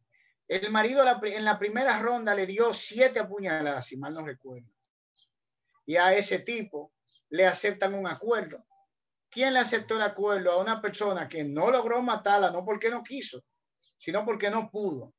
[0.48, 4.68] el marido en la primera ronda le dio siete apuñaladas, si mal no recuerdo.
[5.86, 6.92] Y a ese tipo
[7.28, 8.66] le aceptan un acuerdo.
[9.30, 13.04] ¿Quién le aceptó el acuerdo a una persona que no logró matarla, no porque no
[13.04, 13.44] quiso,
[13.98, 15.14] sino porque no pudo?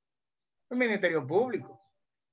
[0.69, 1.81] El Ministerio Público.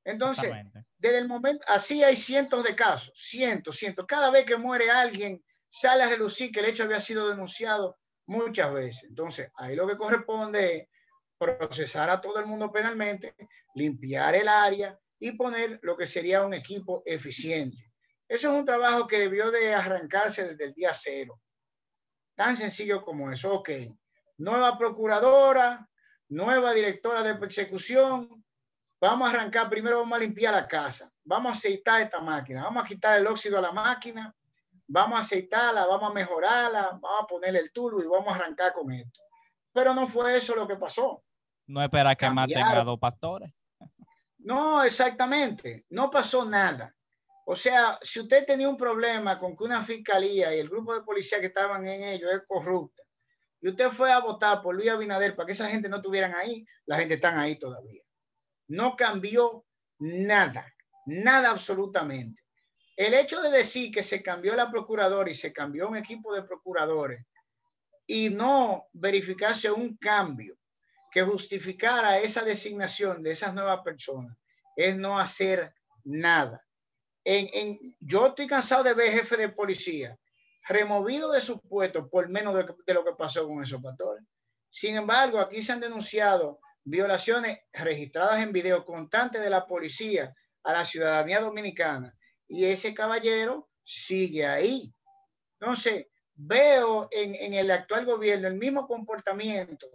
[0.05, 0.53] Entonces,
[0.99, 4.07] desde el momento, así hay cientos de casos, cientos, cientos.
[4.07, 8.72] Cada vez que muere alguien, sale a relucir que el hecho había sido denunciado muchas
[8.72, 9.05] veces.
[9.05, 10.89] Entonces, ahí lo que corresponde es
[11.39, 13.34] procesar a todo el mundo penalmente,
[13.74, 17.93] limpiar el área y poner lo que sería un equipo eficiente.
[18.28, 21.41] Eso es un trabajo que debió de arrancarse desde el día cero.
[22.34, 23.53] Tan sencillo como eso.
[23.53, 23.70] Ok,
[24.39, 25.89] nueva procuradora,
[26.29, 28.45] nueva directora de persecución,
[29.01, 32.85] vamos a arrancar, primero vamos a limpiar la casa, vamos a aceitar esta máquina, vamos
[32.85, 34.35] a quitar el óxido a la máquina,
[34.87, 38.72] vamos a aceitarla, vamos a mejorarla, vamos a ponerle el turbo y vamos a arrancar
[38.72, 39.20] con esto.
[39.72, 41.22] Pero no fue eso lo que pasó.
[41.66, 43.53] No espera que maten a dos pastores.
[44.39, 45.85] No, exactamente.
[45.91, 46.95] No pasó nada.
[47.45, 51.03] O sea, si usted tenía un problema con que una fiscalía y el grupo de
[51.03, 53.03] policía que estaban en ello es corrupta,
[53.61, 56.66] y usted fue a votar por Luis Abinader para que esa gente no estuvieran ahí,
[56.84, 58.02] la gente está ahí todavía.
[58.68, 59.64] No cambió
[59.98, 60.72] nada,
[61.07, 62.42] nada absolutamente.
[62.96, 66.42] El hecho de decir que se cambió la procuradora y se cambió un equipo de
[66.42, 67.24] procuradores
[68.07, 70.57] y no verificarse un cambio
[71.11, 74.36] que justificara esa designación de esas nuevas personas
[74.76, 76.62] es no hacer nada.
[78.00, 80.18] Yo estoy cansado de ver jefe de policía
[80.69, 84.25] removido de su puesto por menos de, lo que pasó con esos pastores.
[84.69, 90.33] Sin embargo, aquí se han denunciado violaciones registradas en video constantes de la policía
[90.64, 92.14] a la ciudadanía dominicana
[92.49, 94.93] y ese caballero sigue ahí.
[95.61, 99.87] Entonces, veo en, en, el actual gobierno el mismo comportamiento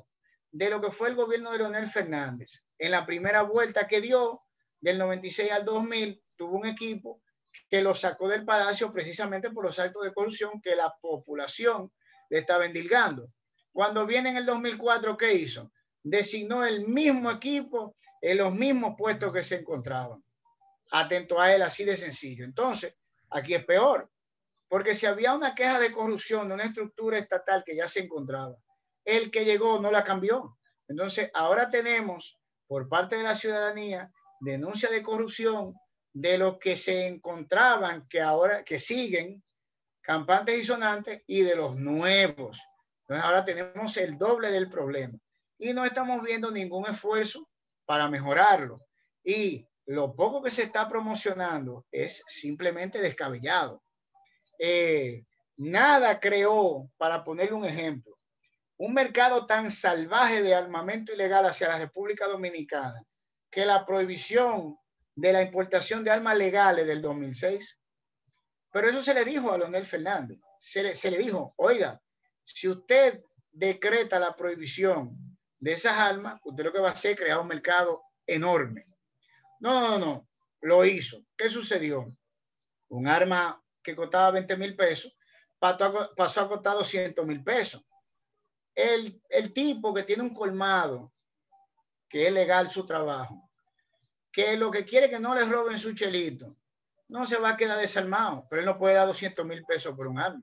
[0.52, 2.64] de lo que fue el gobierno de Leonel Fernández.
[2.78, 4.42] En la primera vuelta que dio,
[4.80, 7.22] del 96 al 2000, tuvo un equipo
[7.70, 11.92] que lo sacó del palacio precisamente por los actos de corrupción que la población
[12.30, 13.26] le estaba endilgando.
[13.72, 15.72] Cuando viene en el 2004, ¿qué hizo?
[16.04, 20.24] Designó el mismo equipo en los mismos puestos que se encontraban.
[20.92, 22.44] Atento a él, así de sencillo.
[22.44, 22.96] Entonces,
[23.30, 24.12] aquí es peor,
[24.68, 28.56] porque si había una queja de corrupción de una estructura estatal que ya se encontraba,
[29.06, 30.58] el que llegó no la cambió.
[30.88, 35.74] Entonces, ahora tenemos por parte de la ciudadanía denuncia de corrupción
[36.14, 39.44] de los que se encontraban, que ahora que siguen
[40.02, 42.60] campantes y sonantes, y de los nuevos.
[43.02, 45.18] Entonces ahora tenemos el doble del problema
[45.58, 47.46] y no estamos viendo ningún esfuerzo
[47.86, 48.82] para mejorarlo.
[49.24, 53.84] Y lo poco que se está promocionando es simplemente descabellado.
[54.58, 55.24] Eh,
[55.58, 58.18] nada creó, para ponerle un ejemplo,
[58.78, 63.04] un mercado tan salvaje de armamento ilegal hacia la República Dominicana
[63.52, 64.78] que la prohibición
[65.16, 67.80] de la importación de armas legales del 2006.
[68.72, 70.40] Pero eso se le dijo a Leonel Fernández.
[70.58, 72.02] Se le, se le dijo, oiga,
[72.44, 75.10] si usted decreta la prohibición
[75.60, 78.86] de esas armas, usted lo que va a hacer es crear un mercado enorme.
[79.60, 80.28] No, no, no,
[80.62, 81.24] lo hizo.
[81.38, 82.16] ¿Qué sucedió?
[82.90, 85.16] Un arma que costaba 20 mil pesos
[85.60, 87.84] pasó a costar 200 mil pesos.
[88.74, 91.12] El, el tipo que tiene un colmado,
[92.10, 93.48] que es legal su trabajo,
[94.32, 96.56] que lo que quiere que no le roben su chelito,
[97.10, 100.08] no se va a quedar desarmado, pero él no puede dar 200 mil pesos por
[100.08, 100.42] un arma.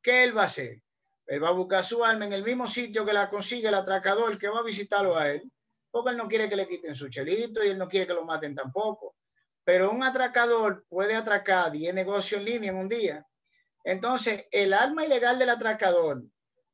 [0.00, 0.82] ¿Qué él va a hacer?
[1.26, 4.38] Él va a buscar su arma en el mismo sitio que la consigue el atracador
[4.38, 5.52] que va a visitarlo a él,
[5.90, 8.24] porque él no quiere que le quiten su chelito y él no quiere que lo
[8.24, 9.16] maten tampoco.
[9.64, 13.26] Pero un atracador puede atracar 10 negocios en línea en un día.
[13.84, 16.22] Entonces, el arma ilegal del atracador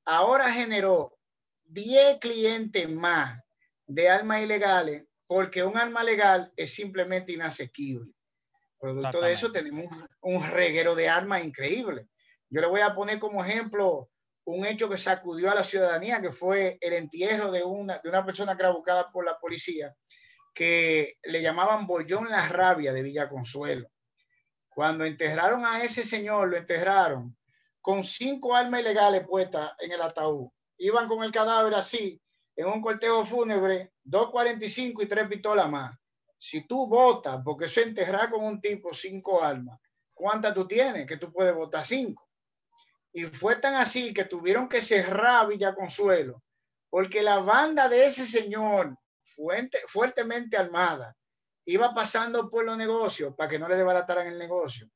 [0.04, 1.18] ahora generó
[1.64, 3.42] 10 clientes más
[3.86, 8.12] de armas ilegales porque un arma legal es simplemente inasequible.
[8.78, 9.86] Producto de eso tenemos
[10.20, 12.06] un reguero de armas increíble.
[12.48, 14.10] Yo le voy a poner como ejemplo
[14.44, 18.24] un hecho que sacudió a la ciudadanía, que fue el entierro de una, de una
[18.24, 18.62] persona que
[19.12, 19.92] por la policía,
[20.54, 23.88] que le llamaban Bollón la Rabia de Villa Consuelo.
[24.68, 27.36] Cuando enterraron a ese señor, lo enterraron
[27.80, 30.48] con cinco armas ilegales puestas en el ataúd.
[30.78, 32.22] Iban con el cadáver así,
[32.56, 35.96] en un cortejo fúnebre, 2.45 y tres pistolas más.
[36.38, 39.78] Si tú votas, porque se enterrar con un tipo cinco armas,
[40.12, 41.06] ¿cuántas tú tienes?
[41.06, 42.28] Que tú puedes votar cinco.
[43.12, 46.42] Y fue tan así que tuvieron que cerrar Villa Consuelo,
[46.90, 51.16] porque la banda de ese señor, fuerte, fuertemente armada,
[51.64, 54.88] iba pasando por los negocios para que no le desbarataran el negocio.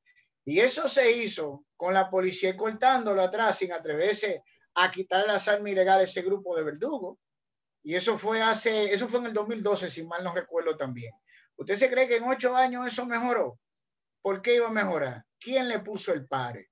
[0.44, 4.42] Y eso se hizo con la policía cortándolo atrás sin atreverse
[4.74, 7.18] a quitar las armas ilegales a ese grupo de verdugos.
[7.88, 11.10] Y eso fue hace, eso fue en el 2012, si mal no recuerdo también.
[11.56, 13.58] ¿Usted se cree que en ocho años eso mejoró?
[14.20, 15.24] ¿Por qué iba a mejorar?
[15.40, 16.68] ¿Quién le puso el pare?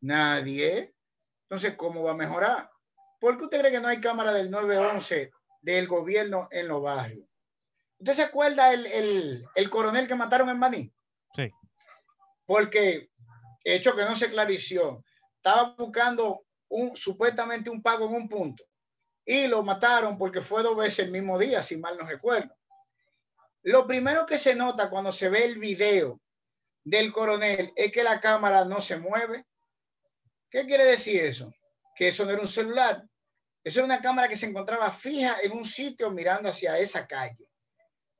[0.00, 0.94] Nadie.
[1.42, 2.70] Entonces, ¿cómo va a mejorar?
[3.18, 7.26] ¿Por qué usted cree que no hay cámara del 911 del gobierno en los barrios?
[7.98, 10.92] ¿Usted se acuerda el, el, coronel que mataron en Maní?
[11.34, 11.50] Sí.
[12.46, 13.10] Porque,
[13.64, 15.02] hecho que no se clarició,
[15.34, 18.67] estaba buscando un, supuestamente un pago en un punto
[19.30, 22.56] y lo mataron porque fue dos veces el mismo día, si mal no recuerdo.
[23.62, 26.18] Lo primero que se nota cuando se ve el video
[26.82, 29.44] del coronel es que la cámara no se mueve.
[30.48, 31.52] ¿Qué quiere decir eso?
[31.94, 33.04] Que eso no era un celular.
[33.62, 37.50] Eso era una cámara que se encontraba fija en un sitio mirando hacia esa calle.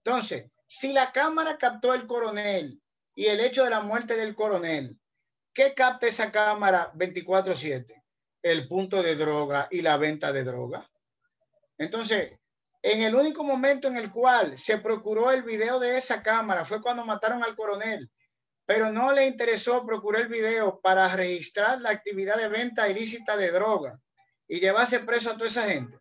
[0.04, 2.82] Entonces, si la cámara captó el coronel
[3.14, 4.98] y el hecho de la muerte del coronel,
[5.54, 8.04] ¿qué capta esa cámara 24/7?
[8.42, 10.86] El punto de droga y la venta de droga.
[11.78, 12.32] Entonces,
[12.82, 16.82] en el único momento en el cual se procuró el video de esa cámara fue
[16.82, 18.10] cuando mataron al coronel,
[18.66, 23.50] pero no le interesó procurar el video para registrar la actividad de venta ilícita de
[23.50, 23.98] droga
[24.46, 25.98] y llevarse preso a toda esa gente.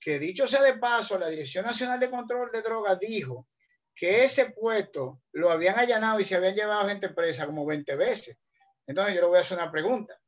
[0.00, 3.48] Que dicho sea de paso, la Dirección Nacional de Control de Drogas dijo
[3.94, 8.38] que ese puesto lo habían allanado y se habían llevado gente presa como 20 veces.
[8.86, 10.18] Entonces yo le voy a hacer una pregunta.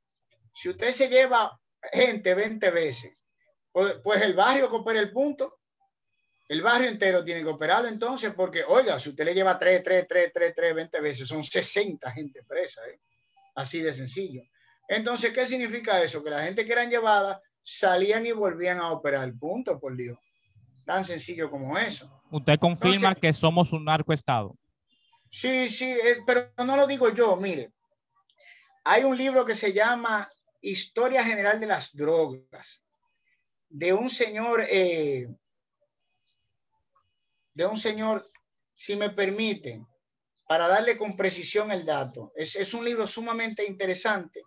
[0.55, 1.61] Si usted se lleva
[1.93, 3.17] gente 20 veces
[3.77, 5.59] pues, pues, el barrio coopera el punto.
[6.49, 10.07] El barrio entero tiene que operarlo entonces, porque, oiga, si usted le lleva 3, 3,
[10.09, 12.99] 3, 3, 3, 20 veces, son 60 gente presa, ¿eh?
[13.55, 14.41] así de sencillo.
[14.89, 16.25] Entonces, ¿qué significa eso?
[16.25, 20.19] Que la gente que eran llevadas salían y volvían a operar el punto, por Dios.
[20.87, 22.11] Tan sencillo como eso.
[22.31, 24.57] Usted confirma que somos un narcoestado.
[25.31, 27.73] Sí, sí, eh, pero no lo digo yo, mire.
[28.85, 30.27] Hay un libro que se llama
[30.63, 32.86] Historia General de las Drogas,
[33.69, 35.29] de un señor, eh,
[37.55, 38.31] de un señor,
[38.75, 39.87] si me permiten,
[40.47, 42.33] para darle con precisión el dato.
[42.37, 44.43] Es, es un libro sumamente interesante.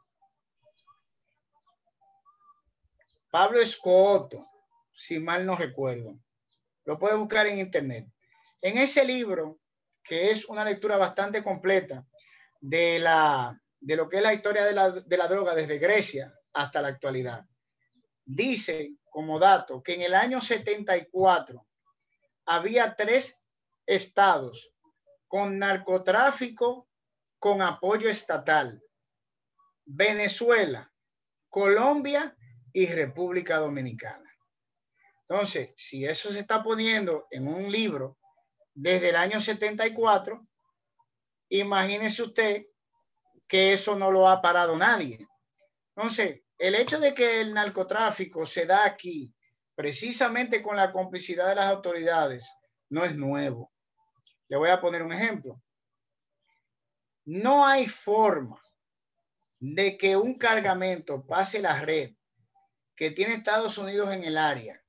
[3.29, 4.47] Pablo Escoto,
[4.93, 6.19] si mal no recuerdo.
[6.85, 8.07] Lo puede buscar en internet.
[8.61, 9.59] En ese libro,
[10.03, 12.05] que es una lectura bastante completa
[12.59, 16.33] de la, de lo que es la historia de la, de la droga desde Grecia
[16.53, 17.45] hasta la actualidad.
[18.25, 21.65] Dice como dato que en el año 74
[22.45, 23.43] había tres
[23.85, 24.73] estados
[25.27, 26.87] con narcotráfico
[27.37, 28.83] con apoyo estatal.
[29.85, 30.91] Venezuela,
[31.49, 32.35] Colombia
[32.73, 34.29] y República Dominicana.
[35.21, 38.17] Entonces, si eso se está poniendo en un libro
[38.73, 40.45] desde el año 74,
[41.49, 42.65] imagínese usted
[43.47, 45.27] que eso no lo ha parado nadie.
[45.95, 49.33] Entonces, el hecho de que el narcotráfico se da aquí
[49.75, 52.53] precisamente con la complicidad de las autoridades
[52.89, 53.71] no es nuevo.
[54.49, 55.61] Le voy a poner un ejemplo.
[57.25, 58.59] No hay forma
[59.59, 62.11] de que un cargamento pase la red
[62.95, 64.81] que tiene Estados Unidos en el área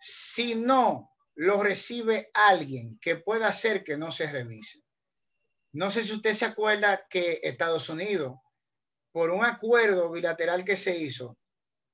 [0.00, 4.82] si no lo recibe alguien que pueda hacer que no se revise.
[5.72, 8.36] No sé si usted se acuerda que Estados Unidos,
[9.14, 11.38] por un acuerdo bilateral que se hizo,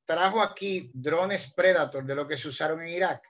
[0.06, 3.22] trajo aquí drones Predator de lo que se usaron en Irak.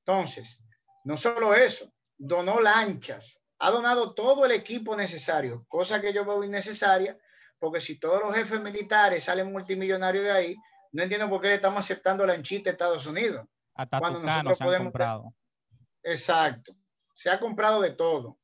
[0.00, 0.60] Entonces,
[1.04, 6.42] no solo eso, donó lanchas, ha donado todo el equipo necesario, cosa que yo veo
[6.42, 7.16] innecesaria,
[7.60, 10.56] porque si todos los jefes militares salen multimillonarios de ahí,
[10.90, 13.46] no entiendo por qué le estamos aceptando lanchita a Estados Unidos.
[14.00, 14.92] cuando nosotros podemos.
[16.02, 16.74] Exacto.
[17.14, 18.36] Se ha comprado de todo.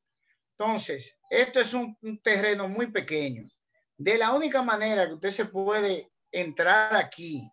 [0.58, 3.44] Entonces, esto es un, terreno muy pequeño.
[3.96, 7.48] De la única manera que usted se puede entrar aquí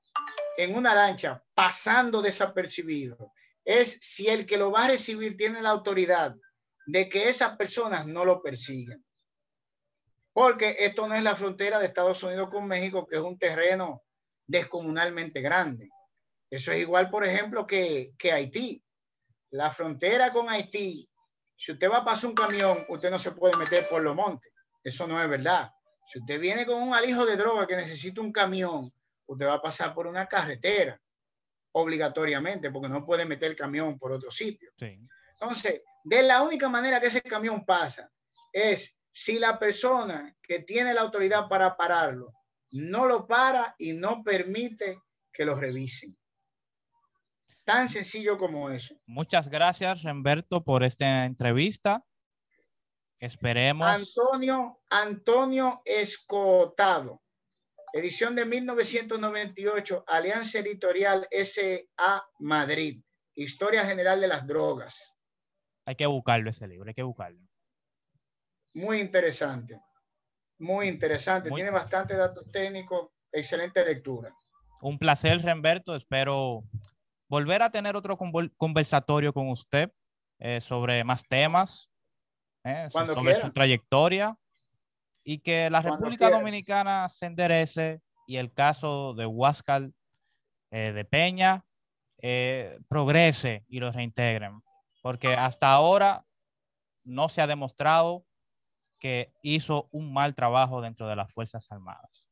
[0.58, 3.32] en una lancha pasando desapercibido
[3.64, 6.36] es si el que lo va a recibir tiene la autoridad
[6.88, 9.04] de que esas personas no lo persigan.
[10.34, 14.04] Porque esto no es la frontera de Estados Unidos con México, que es un terreno
[14.48, 15.90] descomunalmente grande.
[16.50, 18.84] Eso es igual, por ejemplo, que, Haití.
[19.52, 21.08] La frontera con Haití,
[21.58, 24.52] si usted va a pasar un camión, usted no se puede meter por los montes.
[24.84, 25.72] Eso no es verdad.
[26.08, 28.94] Si usted viene con un alijo de droga que necesita un camión,
[29.26, 31.00] usted va a pasar por una carretera
[31.72, 34.72] obligatoriamente, porque no puede meter el camión por otro sitio.
[34.80, 38.10] Entonces, de la única manera que ese camión pasa
[38.54, 42.34] es si la persona que tiene la autoridad para pararlo
[42.72, 45.00] no lo para y no permite
[45.32, 46.18] que lo revisen.
[47.66, 48.96] Tan sencillo como eso.
[49.08, 52.06] Muchas gracias, Remberto, por esta entrevista.
[53.20, 53.88] Esperemos.
[53.88, 57.24] Antonio, Antonio Escotado,
[57.92, 63.02] edición de 1998, Alianza Editorial SA Madrid,
[63.34, 65.16] Historia General de las Drogas.
[65.86, 67.40] Hay que buscarlo ese libro, hay que buscarlo.
[68.76, 69.82] Muy interesante.
[70.60, 74.32] Muy interesante, tiene bastante datos técnicos, excelente lectura.
[74.82, 75.96] Un placer, Remberto.
[75.96, 76.64] Espero
[77.28, 78.18] volver a tener otro
[78.58, 79.92] conversatorio con usted
[80.40, 81.90] eh, sobre más temas,
[82.64, 84.38] eh, sobre su trayectoria
[85.24, 89.90] y que la República Dominicana se enderece y el caso de Huáscar
[90.72, 91.64] eh, de Peña
[92.88, 94.60] progrese y lo reintegren,
[95.04, 96.26] porque hasta ahora
[97.04, 98.26] no se ha demostrado
[99.00, 102.28] que hizo un mal trabajo dentro de las Fuerzas Armadas.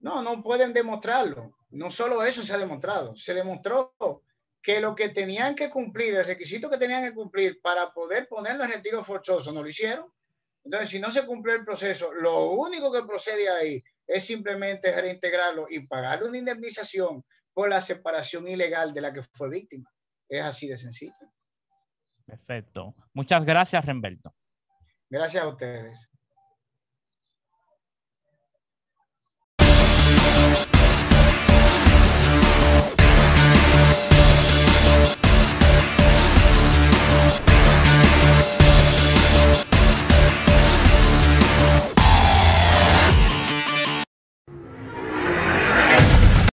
[0.00, 1.52] No, no pueden demostrarlo.
[1.72, 3.94] No solo eso se ha demostrado, se demostró
[4.62, 8.64] que lo que tenían que cumplir, el requisito que tenían que cumplir para poder ponerlo
[8.64, 10.06] en retiro forzoso, no lo hicieron.
[10.64, 15.66] Entonces, si no se cumplió el proceso, lo único que procede ahí es simplemente reintegrarlo
[15.68, 19.90] y pagarle una indemnización por la separación ilegal de la que fue víctima.
[20.28, 21.12] Es así de sencillo.
[22.24, 22.94] Perfecto.
[23.14, 24.34] Muchas gracias, Remberto.
[25.10, 26.11] Gracias a ustedes.